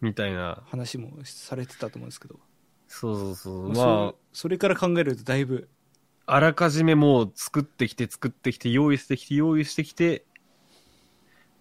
[0.00, 0.62] みたいな。
[0.66, 2.38] 話もされてたと思うんですけど、
[2.86, 3.72] そうそうそう。
[3.72, 5.68] まあまあそ、それから考えるとだいぶ
[6.26, 10.24] あらかじめもう作ってきて作ってきて用意してきて用意してきて、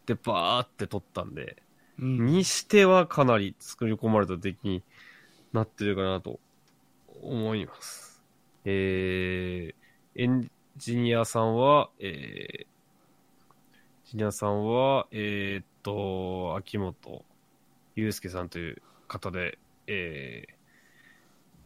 [0.05, 1.61] で、バーって撮ったんで、
[1.99, 4.83] うんにしてはかなり作り込まれた出来に
[5.53, 6.39] なってるかなと
[7.21, 8.21] 思います。
[8.65, 12.67] えー、エンジニアさんは、えー、エン
[14.05, 17.23] ジニアさんは、えーっと、秋元
[17.95, 20.45] 祐介さんという方で、え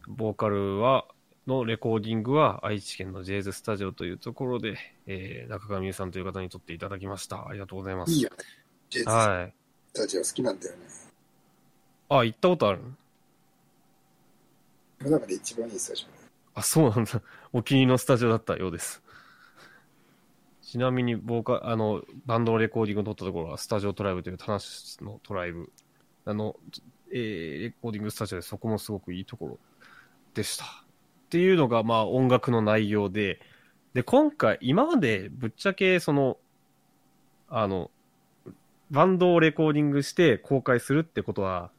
[0.06, 1.06] ー、ボーカルは、
[1.48, 7.48] のレコーディングは愛知県のジェイズスタジオというところで、えー、中上優さんという方に撮っていただきました。
[7.48, 8.12] ありがとうございます。
[8.12, 8.36] いいよね。
[8.90, 9.54] ジェイズはい。
[9.94, 10.82] スタジオ好きなんだよね。
[12.10, 12.80] あ、行ったことある？
[15.02, 16.06] この中で一番いいスタジ
[16.54, 17.22] あ、そうなんだ。
[17.52, 19.02] お気に入りのスタジオだったようです。
[20.62, 24.58] ちなみに、ボーカあの、バンドのレコーディングを撮ったところは、スタジオトライブという田無
[25.06, 25.72] のトライブ、
[26.26, 26.56] あの、
[27.10, 29.58] えーレコーディングスタジオで、そこもすごくいいところ
[30.34, 30.84] でした。
[31.28, 33.38] っていうのが、まあ、音楽の内容で、
[33.92, 36.38] で、今回、今までぶっちゃけ、その、
[37.48, 37.90] あの、
[38.90, 41.70] バンドをレコーディングして公開するってことは、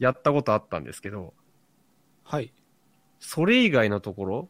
[0.00, 1.34] やったことあったんですけど、
[2.24, 2.52] はい。
[3.20, 4.48] それ以外のところ、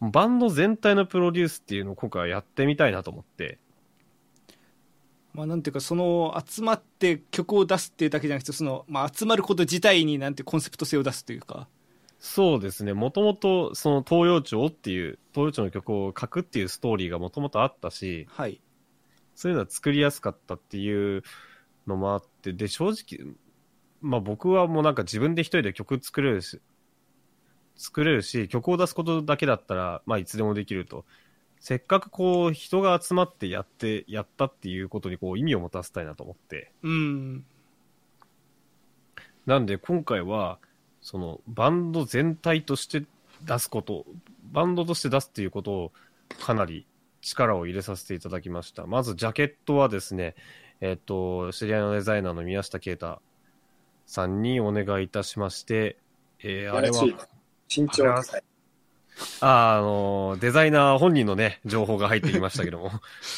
[0.00, 3.58] バンド全体のプロデュースっていうのを今回はやってみたいなと思って、
[5.34, 11.68] まあなんていうかその集まって曲を出すっていうだけじゃなくてその、まあ、集まること自体になんてコンセプト性を出すというか
[12.24, 18.60] そうですね、もともとその東洋町っていう、東洋町の曲を書くっていうストーリーがもともとあったし、はい
[19.34, 21.24] そういうのは作りやすかったっていう
[21.88, 23.34] のもあって、で、正直、
[24.00, 26.60] まあ僕はもうなんか自分で一人で曲作れるし、
[27.76, 31.04] 作れるし、曲を出すことだけだったら、まあいつでもできると。
[31.58, 36.70] せっかくこう人が集まってやって、やったっていうことにこう意味を持たせたいなと思って。
[36.84, 37.44] うん。
[39.46, 40.60] なんで今回は、
[41.02, 43.04] そのバンド全体として
[43.44, 44.06] 出すこと、
[44.52, 45.92] バンドとして出すっていうことを
[46.40, 46.86] かなり
[47.20, 48.86] 力を入れさせていただきました。
[48.86, 50.34] まずジャケットはですね、
[50.80, 53.20] えっ、と、知り合いのデザイナーの宮下啓太
[54.06, 55.96] さんにお願いいたしまして、
[56.40, 57.04] えーあれは
[57.74, 58.08] 身長。
[59.40, 62.90] あ、あの、デザイナー本人のね、情報が入ってきましたけども、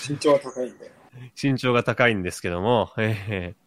[0.08, 0.90] 身長が高いんだよ。
[1.40, 3.63] 身長が高いんですけども、えー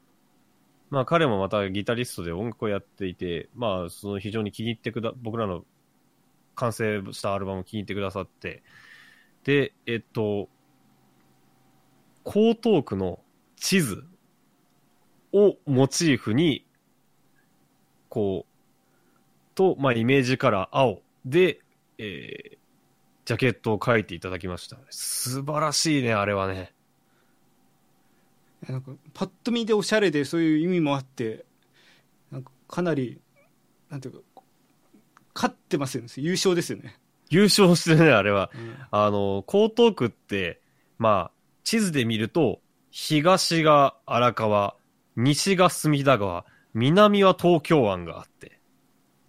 [0.89, 5.65] まあ彼もまたギタリストで音楽をやっていて、まあその非常に気に入ってくだ、僕らの
[6.55, 8.63] 完成したアルバムを気に入ってくださって、
[9.43, 10.49] で、えっと、
[12.25, 13.19] 江東区の
[13.55, 14.05] 地図
[15.33, 16.65] をモチーフに、
[18.09, 21.59] こう、と、まあイメージカラー青で、
[21.97, 22.57] えー
[23.27, 24.77] ジャケットを描いていただきました。
[24.89, 26.73] 素晴らしいね、あれはね。
[28.67, 31.45] なんかパッと見でおしゃれでそういう意味もあって
[32.31, 33.21] なんかかなり
[33.89, 34.41] なんていうか
[35.33, 36.09] 勝ってますよね。
[36.15, 36.97] 優勝ですよね、
[37.29, 38.49] 優勝してね、あれは。
[38.55, 38.75] うん。
[38.89, 40.61] あの、江東区って、
[40.97, 41.31] まあ、
[41.63, 44.75] 地図で見ると、東が荒川、
[45.15, 48.59] 西が隅田川、南は東京湾があって、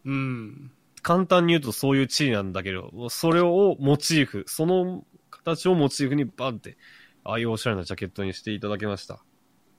[0.04, 0.72] うん。
[1.02, 6.78] 簡単に言うとそういう地位なんだけど、それをモチーフ、その形をモチーフにバンって、
[7.24, 9.22] ああいうおしゃれなジャケットにしていただきました。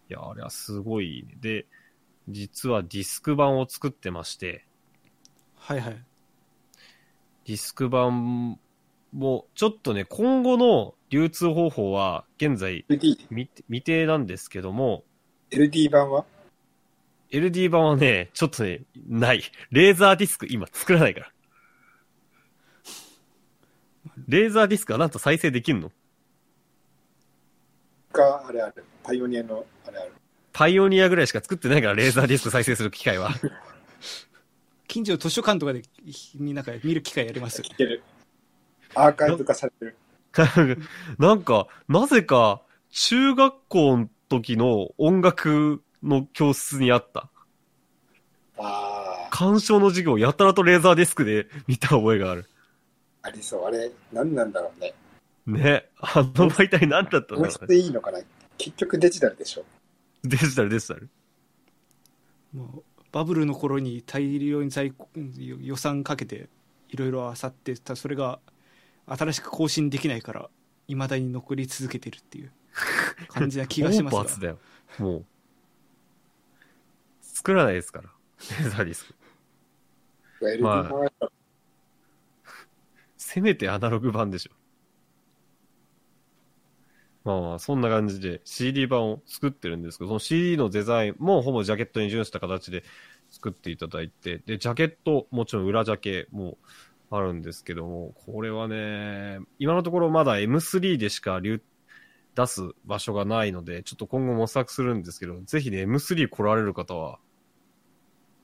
[0.09, 1.35] いや、あれはすごいね。
[1.39, 1.65] で、
[2.27, 4.65] 実はディスク版を作ってまして、
[5.55, 6.03] はいはい
[7.45, 8.59] ディスク版
[9.11, 15.03] も、ちょっとね、今後の流通方法は、現在未未定なんですけども、
[15.49, 16.25] LD 版は
[17.31, 19.41] ？LD 版はね、ちょっとね、ない。
[19.71, 21.31] レーザーディスク今作らないから。
[24.27, 25.91] レーザーディスクはなんと再生できんの？
[28.13, 28.83] があれある。
[29.03, 30.13] パイオニアのあれある。
[30.53, 33.31] パイオニアぐらいしか作ってないから、レーザーディスク再生する機械は。
[34.87, 35.83] 近所の図書館とかで
[36.35, 38.01] みんなが見る機会あります聞ける。
[38.95, 39.95] アーカイブ化されてる。
[41.19, 47.29] なんか、なぜか、中学校の時の音楽の教室にあった。
[48.57, 52.49] ああ、鑑賞の授業をやたらとレーザーディスクで見た覚えがある。
[53.21, 53.65] ありそう。
[53.65, 54.93] あれ、何なんだろうね。
[55.53, 55.89] ね。
[55.99, 58.19] あの媒体何だったんだろう音質でいいのかな？
[58.57, 59.65] 結局デジタルでしょ。
[60.23, 61.09] デジタルデジタル？
[62.53, 66.49] もうバブルの頃に大量に在庫予算かけて
[66.89, 68.39] いろいろ漁ってたそれが
[69.07, 70.49] 新しく更新できないから
[70.87, 72.51] いまだに残り続けてるっていう
[73.27, 74.59] 感じな気がしますがだよ。
[74.99, 75.25] もう。
[77.21, 78.09] 作らないですから。
[78.59, 79.15] レーザーディスク。
[80.61, 80.89] ま
[81.21, 81.29] あ
[83.17, 84.51] せめてアナログ版でしょ。
[87.23, 92.83] まあまあ、そんな感じで CD 版を作ってるんですけど、その CD のデザインもほぼジャケットに準した形で
[93.29, 96.57] 作っていただいて、で、ジャケット、もちろん裏ジャケも
[97.11, 101.61] あるんですけども、これはね、今のところまだ M3 でしか流
[102.35, 107.19] 出す場所がないので、ちょっと今後模索するんですけど、ぜひね、M3 来られる方は、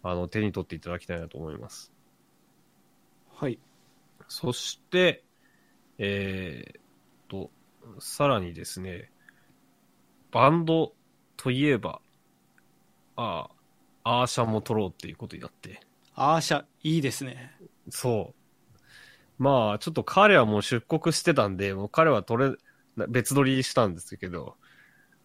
[0.04, 1.92] あの、手に取っていただきたいなと思います。
[3.34, 3.60] はい
[4.28, 5.24] そして、
[5.98, 6.82] えーっ
[7.28, 7.52] と、
[8.00, 9.12] さらにですね、
[10.32, 10.94] バンド
[11.38, 12.02] といえば、
[13.16, 13.50] あ
[14.04, 15.80] あ、アーシャも撮ろうっていうことになって。
[16.16, 17.52] アーシャいいですね
[17.90, 19.44] そう。
[19.44, 22.52] まあ、ちょっと彼はもう出国してたんで、もう彼は撮れ、
[22.96, 24.56] な別撮りしたんですけど、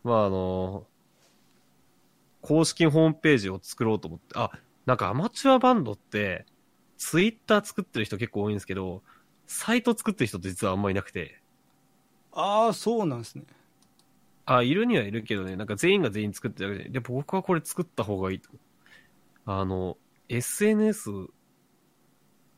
[0.03, 0.87] まああの、
[2.43, 4.51] 公式ホームページを作ろうと思って、あ、
[4.87, 6.47] なんかアマチュアバンドって、
[6.97, 9.03] ツイッター作ってる人結構多いんですけど、
[9.47, 11.41] サイト作ってる人って実はあんまいなくて、
[12.33, 13.45] ああそうなんですね
[14.47, 18.51] あ、いるにはいるけどね、なんか全員が全員作ってるわけで、で、僕はこれ作った方がいいと。
[19.45, 19.97] あの、
[20.29, 21.11] SNS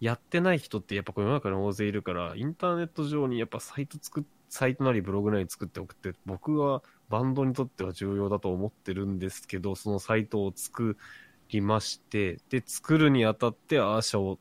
[0.01, 10.97] やってない人ってやっぱこの世の中に大勢いるから、インターネット上にやっぱサイト作っ、サイトなりブログなり作っておくって、僕はバンドにとっては重要だと思ってるんですけど、そのサイトを作
[11.51, 14.39] りまして、で、作るにあたってアーシャを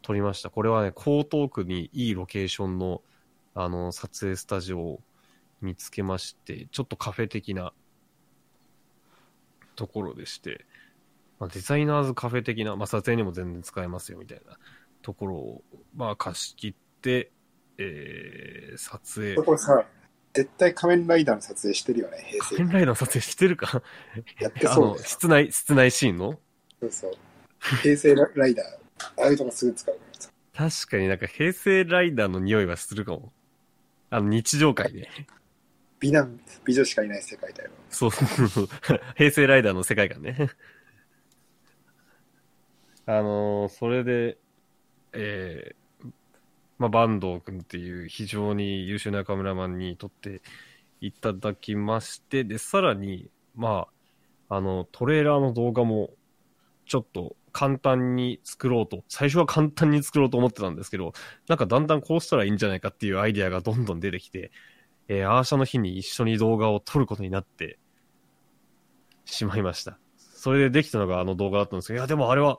[0.00, 0.50] 撮りました。
[0.50, 3.02] これはね、江東区にいいロケーションの、
[3.54, 5.00] あの、撮影スタジオを
[5.60, 7.72] 見つけまして、ちょっとカフェ的な
[9.76, 10.64] ところでして、
[11.38, 14.56] まあ、デザイナーズカフェ的な、まあ、撮影にも全然使えますよみたいな
[15.02, 15.62] ところを、
[15.94, 17.30] まあ、貸し切って、
[17.78, 19.42] えー、撮影そ。
[19.42, 19.84] こさ、
[20.34, 22.72] 絶対仮面ライダーの撮影してるよね、平成仮面。
[22.72, 23.82] ライダーの撮影してるか？
[24.40, 24.98] やってそう。
[24.98, 26.38] 室内、室内シーンの？
[26.80, 27.12] そうそう。
[27.82, 28.66] 平成ライダー、
[29.22, 30.30] ああいうとこすぐ使うからさ。
[30.84, 33.32] 確かになんか平成ライダーの匂いはするかも。
[34.12, 35.08] あの、日常会で。
[35.98, 37.70] 美男、美女しかいない世界だよ。
[37.88, 38.68] そうそうそう。
[39.16, 40.50] 平成ライダーの世界観ね。
[43.06, 44.36] あのーそれで、
[45.14, 46.10] えー、
[46.78, 50.42] まあ、坂東くんっていう非常に優秀なカメラマンに撮って
[51.00, 53.86] いただきまして、で、さらに、ま
[54.50, 56.10] あ、あの、トレーラーの動画も、
[56.92, 61.14] ちょっと簡単に作ろうと、最初は簡単に作ろうと思ってたんですけど、
[61.48, 64.50] なんかだんだんこうしたらいいんじゃないかっていうアイディアがどんどん出てきて、
[65.08, 67.78] えーアーシャの日に一緒に動画を撮ることになって
[69.24, 69.98] しまいました。
[70.18, 72.58] それでできたのがあの動画だったんですけど、いや、でもあれは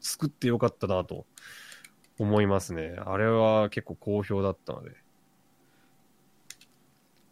[0.00, 1.24] 作ってよかったなと
[2.18, 2.98] 思いますね。
[3.06, 4.90] あれは結構好評だったので。
[4.90, 4.94] っ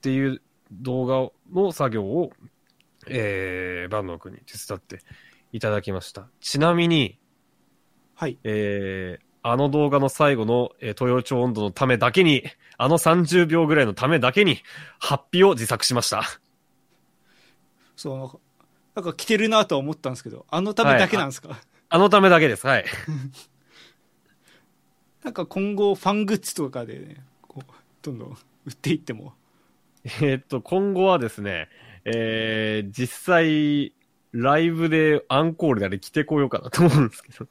[0.01, 0.41] ていう
[0.73, 2.31] 動画の作業を、
[3.07, 5.01] えー、バンド君に手伝って
[5.53, 6.27] いただきました。
[6.41, 7.19] ちなみに、
[8.15, 8.39] はい。
[8.45, 12.45] えー、あの動画の最後の、えー、東洋町温度のためだけに、
[12.79, 14.59] あの30秒ぐらいのためだけに、
[14.99, 16.23] ハッピーを自作しました。
[17.97, 18.39] そう、なんか、
[18.95, 22.67] なんか着てるなとは思ったんですけど、あのためだけなんですか、あのためだけです。
[22.67, 22.85] はい。
[25.23, 27.73] なんか今後ファングッズとかでね、こう、
[28.03, 28.29] どんどん
[28.67, 29.35] 売っていっても。
[30.05, 31.69] えーっと、今後はですね、
[32.05, 33.93] えー、実際、
[34.33, 37.47] ライブでアンコールであれ着てこようかなと思うんですけど。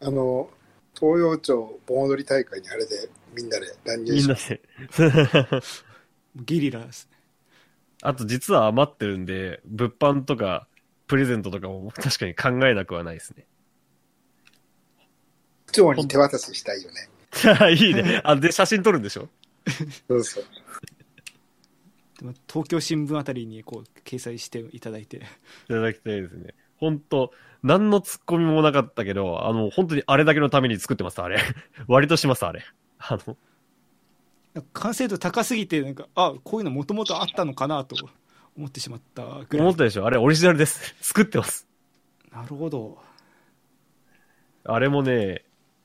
[0.00, 0.50] あの、
[0.98, 4.60] 東洋町盆踊り大会にあれでみんなで乱入みんなし
[5.50, 5.78] ます。
[5.82, 5.84] で。
[6.36, 7.16] ゲリラですね。
[8.02, 10.66] あと実は余ってるんで、物販とか、
[11.06, 13.46] プレゼントとかも確かに考えなくはないですね。
[15.66, 17.08] 区長に手渡ししたいよね。
[17.78, 18.20] いいね。
[18.24, 19.28] あ、で、写真撮るんでしょ？
[20.08, 20.44] そうそう。
[22.48, 25.18] 東京新聞あたりにこう掲載していただいて。
[25.18, 25.20] い
[25.68, 26.54] ただきたいですね。
[26.78, 27.30] 本当
[27.62, 31.38] 何のツッコミもなかったけど、あの、本当にあれだけのために作ってます、あれ。
[31.88, 32.62] 割とします、あれ。
[32.98, 33.36] あの、
[34.72, 37.96] 完成度高すぎて、なんか、あ、こういうのもともとあったのかなと
[38.56, 39.66] 思ってしまったぐらい。
[39.66, 40.06] 思ったでしょ？
[40.06, 40.94] あれオリジナルです。
[41.00, 41.66] 作ってます。
[42.30, 42.98] なるほど。
[44.64, 45.44] あれもね、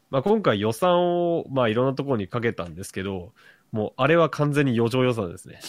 [0.10, 3.34] まあ、今回予算を、まあ、いろんなところにかけたんですけど、
[3.72, 5.60] もう、あれは完全に余剰予算ですね。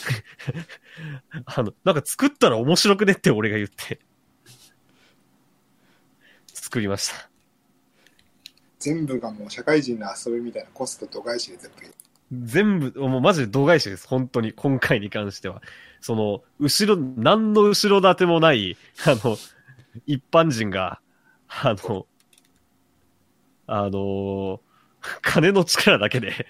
[1.46, 4.00] あの、なんか作ったら面白くねって俺が言って、
[6.52, 7.30] 作りました。
[8.78, 11.94] 全部がもう社会人の遊びみたいなコスト度外視で全部。
[12.32, 14.08] 全部、もうマジで度外視です。
[14.08, 15.62] 本当に、今回に関しては。
[16.00, 18.76] その、後ろ、何の後ろ盾もない、
[19.06, 19.36] あの、
[20.06, 21.00] 一般人が、
[21.48, 22.06] あの、
[23.66, 24.60] あの
[25.22, 26.46] 金の力だけで、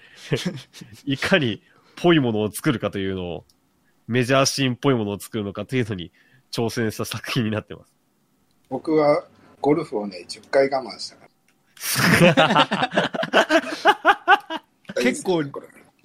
[1.05, 1.61] いかに
[1.95, 3.45] ぽいものを作るかというのを、
[4.07, 6.11] メジャーシーンっぽいものを作るのかというのに
[6.51, 7.93] 挑戦した作品になってます。
[8.69, 9.25] 僕は
[9.61, 11.27] ゴルフをね、10回我慢したか
[12.35, 13.11] ら。
[15.01, 15.43] 結構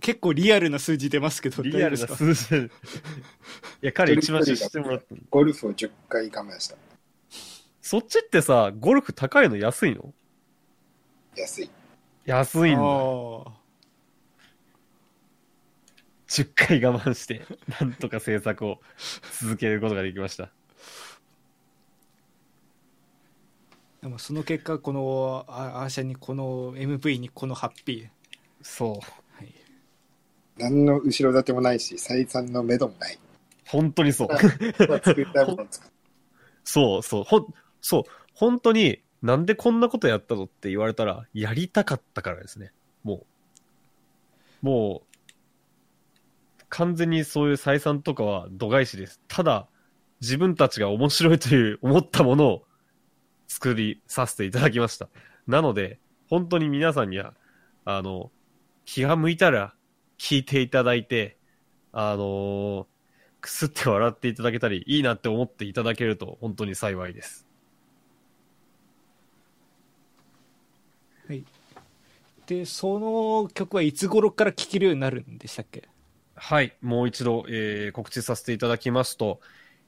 [0.00, 2.56] 結構リアルな数字出ますけど、リアルな数字。
[2.56, 2.70] い
[3.82, 5.14] や、彼一番出してもらった。
[5.30, 6.76] ゴルフを10回我慢した。
[7.82, 10.12] そっちってさ、ゴルフ高いの安いの？
[11.36, 11.70] 安い。
[12.28, 12.80] 安いんだ。
[12.80, 13.58] かあ
[16.28, 17.40] 10回我慢して、
[17.80, 18.80] なんとか制作を
[19.40, 20.44] 続けることができました。
[20.44, 20.48] ー
[24.02, 28.06] でもその結果、このあアーシャにこの MV にこのハッピ
[28.60, 28.92] そう。
[28.96, 29.00] ー。
[29.38, 29.54] はい、
[30.58, 33.18] 何の後ろ盾もないし、採算の目処もない。
[33.64, 34.28] 本当にそう。
[36.62, 37.24] そうそう。
[37.24, 38.02] ほん、そう。
[38.34, 42.72] 本当に、なんでこんなことやったのって言われたら、やりたかったからですね。
[43.02, 43.26] も
[44.62, 44.66] う。
[44.66, 49.20] もう、完全にそういう採算とかは度外視です。
[49.28, 49.68] ただ、
[50.20, 52.64] 自分たちが面白いという思ったものを
[53.46, 55.08] 作りさせていただきました。
[55.46, 55.98] なので、
[56.28, 57.34] 本当に皆さんには、
[57.84, 58.30] あの、
[58.84, 59.74] 気が向いたら
[60.18, 61.38] 聞いていただいて、
[61.92, 62.86] あのー
[63.40, 67.47] くすって笑っていただけたり、いいなって思っていただけると本当に幸いです。
[72.48, 75.86] で、その曲はいつ頃から聴けるようになるんでしたっけ？
[76.34, 79.40] はい、もう一度、えー告知させていただきますと、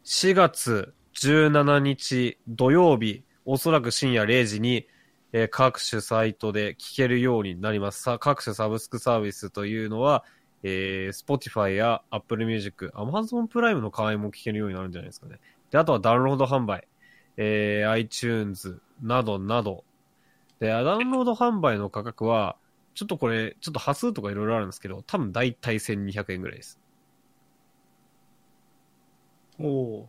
[0.05, 4.87] 4月17日土曜日、おそらく深夜0時に、
[5.33, 8.03] えー各種サイトで聴けるようになります。
[8.03, 10.25] さ各種サブスクサービスというのは、
[10.63, 15.41] えー Spotify や Apple Music、Amazon プライムの会員も聴けるようになるんじゃないですかね。
[15.71, 16.87] で、あとはダウンロード販売、
[17.39, 19.85] えー iTunes などなど。
[20.61, 22.57] で、ダウンロード販売の価格は、
[22.95, 26.79] ちょっとこれ、ちょっと端数とかいろいろあるんですけど、多分大体1200円ぐらいです。
[29.59, 30.09] おお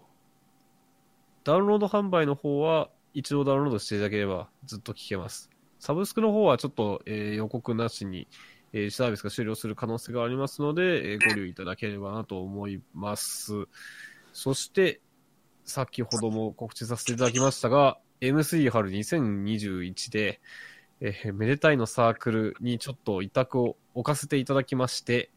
[1.44, 5.50] ダウンロード販売の方は、一度ダウンロードしていただければずっと聞けます。
[5.80, 8.28] サブスクの方はちょっと、えー予告なしに
[8.74, 13.68] えーサービスが終了する可能性がありますので、えーご留意いただければなと思います。
[14.34, 15.02] そして、
[15.66, 20.40] 先ほども告知させていただきましたが、M3 春2021で、
[21.00, 25.32] えーめでたいのサークルにちょっと委託を置かせていただきまして、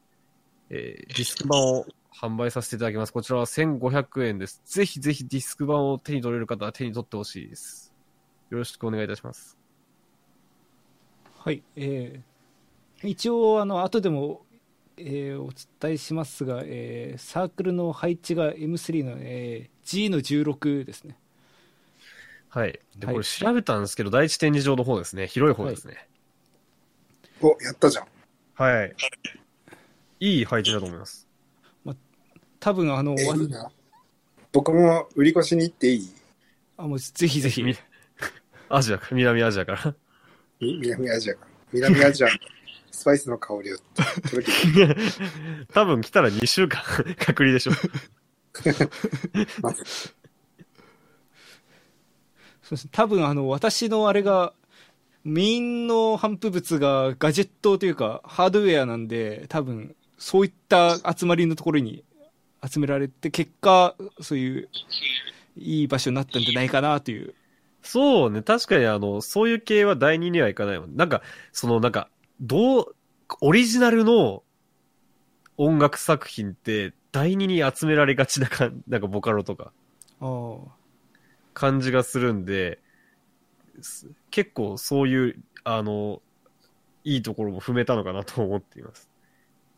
[0.68, 3.12] えーディスク版を販売させていただきます。
[3.12, 4.61] こちらは1500円です。
[4.66, 7.93] ぜひぜひディスク版を手に取れる方は手に取ってほしいです。
[8.51, 9.57] よろしくお願いいたします。
[11.39, 14.43] はい、えー一応あの後でも、
[14.99, 21.16] えーお伝えしますが、えーサークルの配置が M3 の、えー G の16ですね
[22.55, 22.79] はい。
[22.97, 25.27] で、はいこれ調べたんですけど、第一展示場の方ですね。
[25.27, 26.07] 広い方ですね。
[27.41, 28.07] お、やったじゃん。
[28.55, 28.95] はい。
[30.21, 31.27] いい配置だと思います。
[32.61, 33.71] 多分あのわえいいな。
[34.53, 36.09] 僕も売り越しに行っていい？
[36.79, 37.77] あもうぜひぜひみ
[38.71, 39.95] アジアか、南アジアから。
[40.61, 41.47] み南アジアか。
[41.73, 42.33] 南アジアの
[42.91, 43.77] スパイスの香りを
[44.31, 44.97] 届けて。
[45.75, 46.81] 多分来たら2週間
[47.19, 47.73] 隔離でしょ。
[52.65, 54.53] そうです多分あの私のあれが
[55.23, 62.05] メインの反布物がガジェットというかハードウェアなんで多分そういった集まりのところに
[62.67, 64.69] 集められて結果そういう
[65.57, 67.35] いい場所になったんじゃないかなという。
[67.83, 70.97] そうね、確かにあの、そういう系は第二にはいかないもん。
[70.97, 72.09] なんか、そのなんか、
[72.41, 72.97] どう、
[73.41, 74.43] オリジナルの
[75.57, 79.73] 音楽作品って第二に集められがちなかん、なんかボカロとか。
[80.21, 80.84] ああ
[81.55, 82.81] 感じがするんで、
[83.81, 86.23] す結構そういう、あの、
[87.05, 89.11] いいところも踏めたのかなと思っています。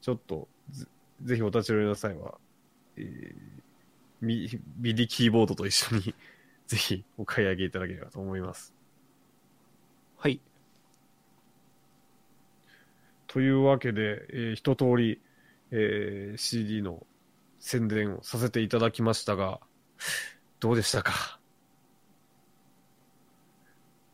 [0.02, 0.86] ちょっと、ぜ
[1.22, 2.38] ぜひお立ち寄りの際は、
[2.96, 3.62] えー
[4.20, 4.48] ミ、
[4.78, 6.14] ミディキーボードと一緒に、
[6.66, 8.74] ぜひお買い上げいただければと思います。
[10.18, 10.40] はい
[13.26, 15.20] というわけで、えー一通り、
[15.70, 17.06] えー CD の
[17.58, 19.60] 宣伝をさせていただきましたが、
[20.60, 21.40] どうでしたか？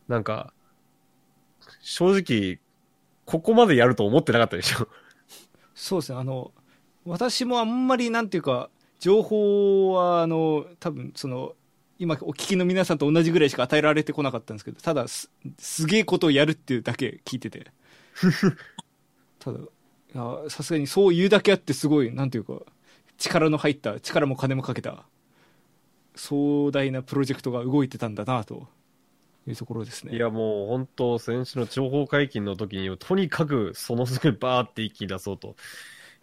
[0.07, 0.53] なんか、
[1.81, 2.59] 正直、
[3.25, 4.87] ここまでやると思ってなかったでしょ。
[5.75, 6.17] そうですね。
[6.19, 6.51] あの
[7.05, 11.55] 私もあんまりなんていうか情報はあの多分その
[11.99, 17.67] 今お聞きの皆さんと同じぐらいしか与えられてこなかったんですけどただすすげえことをやるっていうだけ聞いてて。
[19.39, 19.59] ただ
[20.49, 22.61] さすがにそう言うだけあってすごいなんていうか
[23.17, 25.05] 力の入った力も金もかけた
[26.15, 28.67] 壮大なプロジェクトが動いてたんだなと
[29.47, 30.15] いうところですね。
[30.15, 35.55] いやもう本当、先週の情報解禁の時に、とにかくそのすぐバーって一気に出そうと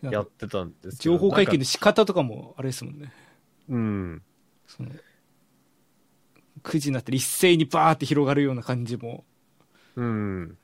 [0.03, 3.13] やってたんですけど情報解禁の仕方とかもあれですもんね。
[3.69, 4.23] うん。
[4.67, 4.91] その
[6.63, 9.25] 9時になったら一斉にバーって広がるような感じも。
[9.97, 10.57] うん。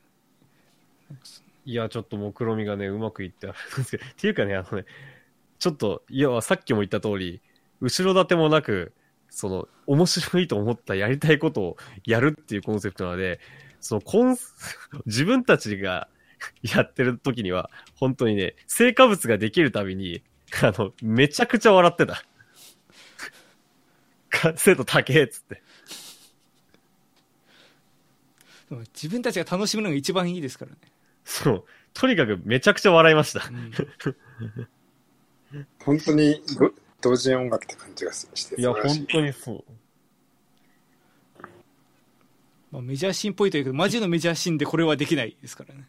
[1.65, 4.85] いや、ちょっと目論みがね、うまくいってあるんですけど、っていうかね、あのね、
[5.59, 7.41] ちょっと、いや、さっきも言った通り、
[7.81, 8.93] 後ろ盾もなく、
[9.29, 13.39] その、面白いと思ったやりたいことをやるっていうコンセプトなので、
[13.79, 14.37] その、コン、
[15.05, 16.07] 自分たちが
[16.61, 20.23] やってる時には、本当にね、成果物ができるたびに、
[20.61, 22.23] あの、めちゃくちゃ笑ってた。
[24.29, 25.61] か精度高えっつって。
[28.69, 30.77] でも自分たちが楽しむのが一番いいですからね、
[31.23, 31.65] そう。
[31.93, 33.47] とにかくめちゃくちゃ笑いました。
[33.47, 33.71] うん
[35.83, 39.63] 本当にど同時音楽って感じがしていや、本当にそう。
[42.71, 45.87] まあ、メジャーシーンっぽいというけどマジのメジャーシーンでこれはできないですからね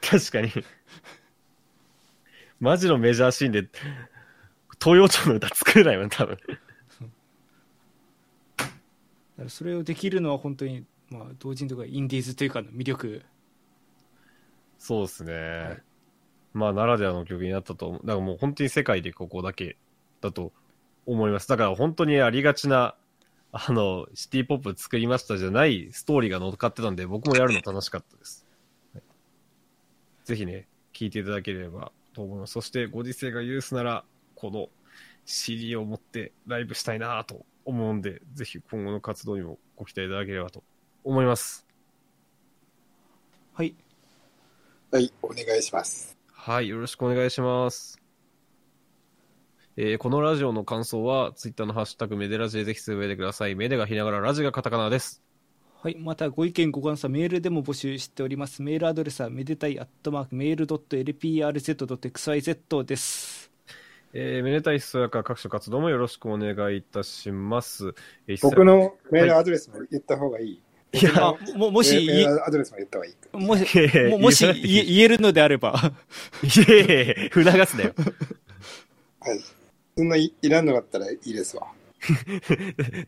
[0.00, 0.50] 確かに。
[2.60, 3.68] マジのメジャーシーンで、
[4.82, 6.36] 東洋町の歌作れないもん、多分。
[6.36, 6.44] だ
[8.66, 8.68] か
[9.38, 13.22] らそれをできるのは本当に、まあ、同人とかインディーズというかの魅力
[14.78, 15.78] そうですね。
[16.54, 18.00] いまあ、ならではの曲になったと思う。
[18.00, 19.76] だからもう本当に世界でここだけ
[20.20, 20.52] だと
[21.06, 21.48] 思います。
[21.48, 22.94] だから本当にありがちな、
[23.52, 28.44] あの、シティポップ作りましたじゃないストーリーが乗っかってたんで、僕もやるの楽しかったです。
[28.94, 29.02] はい
[30.24, 32.52] ぜひね、聴いていただければと思います。
[32.52, 34.04] そして、ご時世が許すなら、
[34.34, 34.68] この
[35.24, 40.62] CD を持ってライブしたいなと思うんで、ぜひ今後の活動にもご期待いただければと
[41.02, 41.66] 思います。
[43.54, 43.74] はい
[44.90, 46.16] はい、お願いします。
[46.32, 48.07] はい、よろしくお願いします。
[49.80, 53.54] えーこのラジオの感想は、ツイッターのハッシュタグメデラジでぜひつぶやいてください。
[53.54, 55.22] メデがひながら、ラジがカタカナです。
[55.84, 63.52] はい、またご意見ご感想はメールでも募集しておりますメールアドレスはめでたいアットマークメールドット LPRZ.xyz です
[64.12, 67.94] えー、めでたいひそやか各種活動もよろしくお願いいたします。
[68.26, 70.60] えー僕のメールアドレスも言った方がいい。
[70.94, 73.38] いやまあ、ももし、メーいルアドレスも言った方がいいか。
[73.38, 75.92] もし、いやいやももし言えるのであれば、
[76.42, 77.94] いやいやいや促すなよ。
[79.20, 79.57] はい。
[79.98, 81.66] そんないいらんのだったらいいですわ。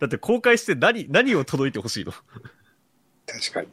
[0.01, 2.11] だって公開して何、何を届いてほしいの？
[2.11, 2.25] 確
[3.53, 3.69] かに。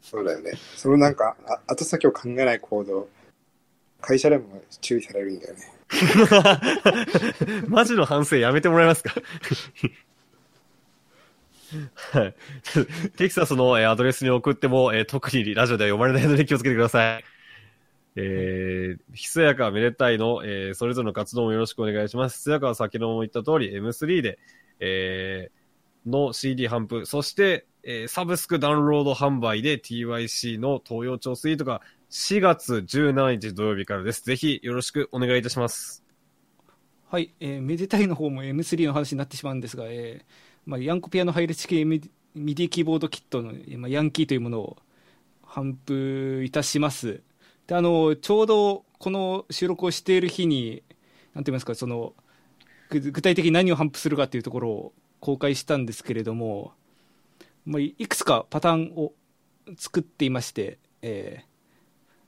[0.00, 0.52] そうだよね。
[0.74, 3.10] そのなんか、あ後先を考えない行動、
[4.00, 5.70] 会社でも注意されるんだよね。
[7.68, 9.12] マジの反省やめてもらえますか？
[12.18, 12.34] はい。
[13.18, 17.24] テキサスのえーアドレスに送っても、えー特にラジオでは読まれないので気をつけてください。
[18.16, 22.38] えー、ひそやかめでたいの、えーそれぞれの活動もよろしくお願いします。
[22.38, 24.38] ひそやかは先ほども言った通り M3 で、
[24.80, 25.60] えー
[26.06, 34.24] の CD 販布、そして、えーサブスクダウンロード販売で TYC の東洋町スイートが4月17日土曜日からです。
[34.24, 36.02] ぜひよろしくお願いいたします。
[37.08, 40.24] はい、えーめでたいの方も M3 の話になってしまうんですが、えー
[40.66, 42.00] まあ、ヤンコピアの配列系ミ
[42.34, 44.76] ミディキーボードキットの、えーまあ、ヤンキーというものを
[45.44, 47.22] 販布いたします。
[47.70, 50.82] で、あの、ちょうどこの収録をしている日に、
[51.34, 52.14] なんて言いますか、その、
[52.90, 56.72] 具体的に何を販布するかというところを公開したんですけれども、
[57.64, 59.12] まあ、いくつかパターンを
[59.78, 61.50] 作っていまして、えー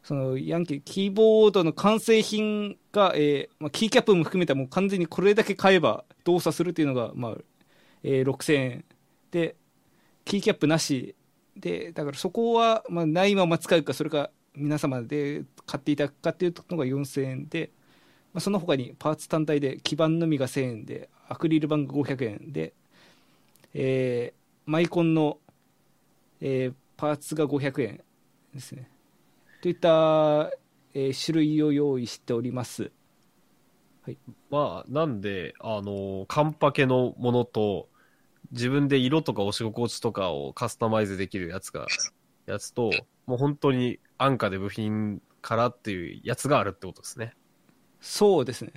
[0.05, 7.37] そのヤンキー、キーボードの完成品が、えーまあ、キーキャップも含めたもう完全にこれだけ買えば動作するというのが、まあ
[8.03, 8.85] えー6000円。
[9.33, 9.57] で、
[10.25, 11.17] キーキャップなし。
[11.57, 17.71] で、だからそこは、まあ、ないまま使うか、それか皆様で買っていただくかっていうのが4000円で、
[18.35, 22.75] まあ、その他にパーツ単体で基板のみが1000円で、アクリル板が500円で、
[23.75, 25.39] えーマイコンの、
[26.41, 28.01] えーパーツが500円
[28.55, 28.89] ですね。
[29.63, 30.51] といった、
[30.95, 32.93] えー種類を用意しております。
[34.05, 34.19] はい
[34.51, 37.89] まあ、なんで、あの、カンパケのものと、
[38.53, 41.93] 自分で色とか押し心地とかをカスタマイズできるやつが、
[42.47, 47.33] やつと、もう本当に安価で部品からっていうやつがあるってことですね。
[47.99, 48.73] そうですね。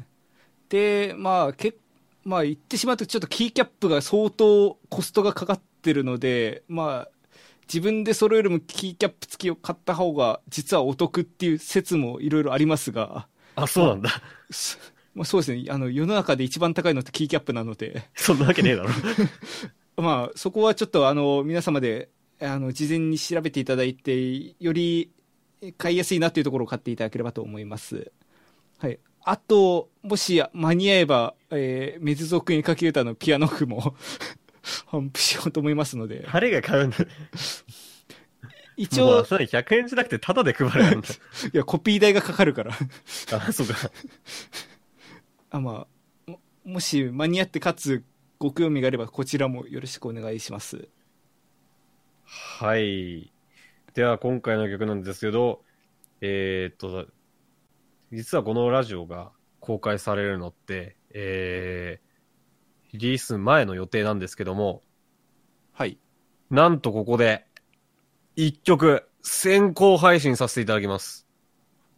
[0.69, 1.75] で、まあ、け
[2.23, 7.09] まあ、言ってしまうと、ちょっとキーキャップが相当コストがかかってるので、まあ、
[7.67, 13.27] 自分でそれよりもキーキャップ付きを買った方が、実はお得っていう説もいろいろありますが、
[13.57, 14.09] あ、そうなんだ。
[14.51, 14.77] そ
[15.15, 15.65] まあ、そうですね。
[15.69, 18.89] あの、世の中で一番高いのってキーキャップなので、そんなわけねえだろ。
[20.01, 22.09] まあ、そこはちょっと、あの、皆様で、
[22.41, 25.11] あの、事前に調べていただいて、より
[25.77, 28.11] 買いやすいなというところを買っていただければと思います。
[28.77, 28.99] はい。
[29.23, 33.95] あと、もし間に合えば、えー、メズ族にかけ歌のピアノ譜も
[34.87, 36.97] 販布しようと思いますので、誰が買うんだ？
[38.77, 41.07] 一応、それ100円じゃなくてタダで配るんだ。
[41.53, 42.77] いや、コピー代がかかるから。
[43.31, 43.75] あ、そうか。
[45.49, 45.87] あ、ま
[46.27, 48.03] あ、ももし間に合ってかつ
[48.37, 50.89] ご興味があれば、こちらもよろしくお願いします。
[52.25, 53.31] はい。
[53.93, 55.63] では、今回の曲なんですけど、
[56.21, 57.07] えーっと、
[58.11, 64.81] 実はこのラジオが公開されるのって、えー、リリース前の予定なんですけども、
[65.71, 65.99] はい。
[66.49, 67.45] なんとここで、
[68.35, 71.27] 一曲、先行配信させていただきます。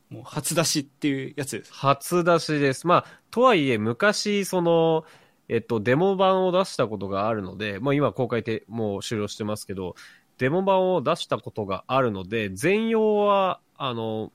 [0.09, 1.73] もう初出しっていうやつです。
[1.73, 2.85] 初出しです。
[2.85, 5.05] まあ、とはいえ、昔、その、
[5.49, 9.95] えっと、デモ版を出したことがあるので、まあ今公開でもう終了してますけど、
[10.37, 14.31] デモ版を出したことがあるので、全容は、あの、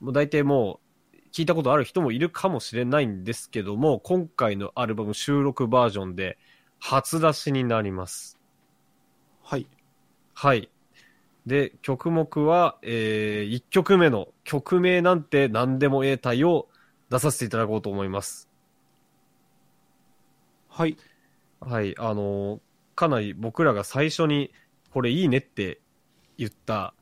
[0.00, 0.80] もう大体も
[1.12, 6.38] う、聞いたことある人もいるかもしれないんですけども、今回のアルバム収録バージョンで、
[6.78, 8.38] 初出しになります。
[9.42, 9.66] はい。
[10.34, 10.70] はい。
[11.46, 16.68] で、曲目は、えー、1曲目の曲名なんて何でも得たいを
[17.10, 18.48] 出させていただこうと思います。
[20.74, 20.96] はい。
[21.60, 21.94] はい。
[21.98, 22.60] あのー
[22.94, 24.52] かなり僕らが最初に
[24.92, 25.80] これいいねって
[26.38, 26.94] 言った、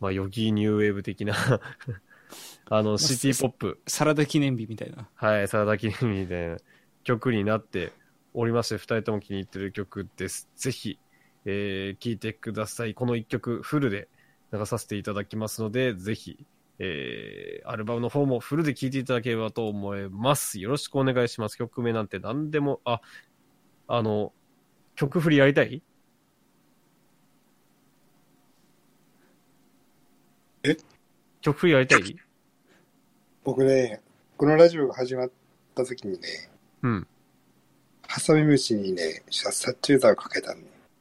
[0.00, 1.34] まあ、 Yogee New Waves 的な
[2.70, 5.08] あの、シティポップ、サラダ記念日みたいな。
[5.14, 6.56] はい、サラダ記念日みたいな
[7.02, 7.92] 曲になって
[8.34, 10.50] おりまして、二人とも気に入ってる曲です。
[10.56, 10.98] ぜひ、
[11.46, 12.92] えー、聴いてください。
[12.92, 14.08] この一曲フルで
[14.52, 16.44] 流させていただきますので、ぜひ、
[16.80, 20.60] えー、アルバムの方もフルで聴いていただければと思います。
[20.60, 21.56] よろしくお願いします。
[21.58, 23.00] 曲名なんて何でも、あ、
[23.88, 24.32] あの、
[24.94, 25.82] 曲振りやりたい？
[30.62, 30.76] え？
[31.40, 32.16] 曲振りやりたい？
[33.44, 34.00] 僕ね、
[34.36, 35.30] このラジオが始まっ
[35.74, 36.50] た時にね、
[36.82, 37.06] うん。
[38.06, 40.60] ハサミムシにね、殺虫剤をかけたの。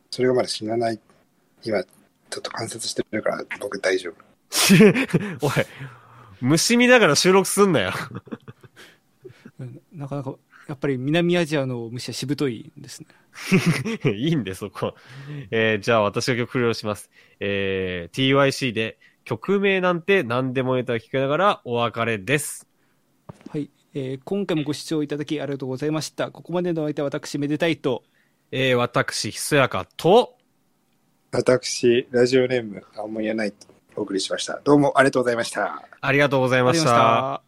[0.10, 1.00] それがまだ死なない。
[1.64, 4.27] 今、ちょっと観察してるから、僕大丈夫。
[5.42, 5.52] おい、
[6.42, 7.92] 虫見ながら収録すんなよ。
[9.60, 10.36] うんなかなか、
[10.68, 13.08] やっぱり南アジアの虫はしぶといんですね。
[14.16, 14.96] いいんで、そこ。
[15.52, 17.10] えーじゃあ私が曲をします。
[17.40, 22.68] えー TYC で曲名なんて何でもネタを聞きながらお別れです。
[23.50, 28.04] はい、えー今回もご視聴いただきありがとうございましたここまでのお相手は私めでたいと
[28.52, 30.38] えー私、ひそやかと、
[31.32, 33.68] 私、ラジオネーム、青森やないと
[33.98, 34.62] お送りしました。
[34.64, 35.84] どうもありがとうございました。
[36.00, 37.42] ありがとうございました。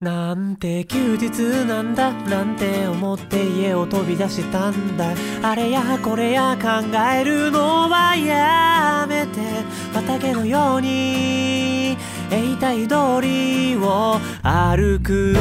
[0.00, 6.68] なんて休日なんだなんて思って家を飛び出したんだあれやこれや考
[7.12, 9.40] えるのはやめて
[9.92, 11.96] 畑のように
[12.30, 15.34] 永代通りを歩く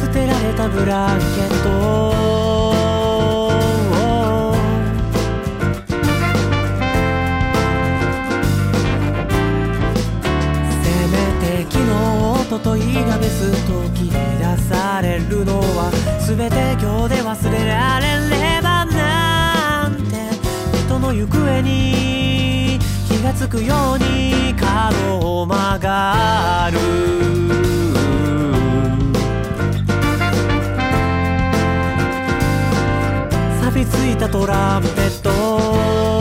[0.00, 2.17] 捨てられたブランケット
[12.48, 15.90] とといがベスト切り出されるのは
[16.26, 18.06] 全て今日で忘れられ
[18.56, 20.16] ればなんて
[20.86, 26.78] 人の行方に気がつくように角を曲がる。
[33.60, 36.17] 錆びついたトランペット。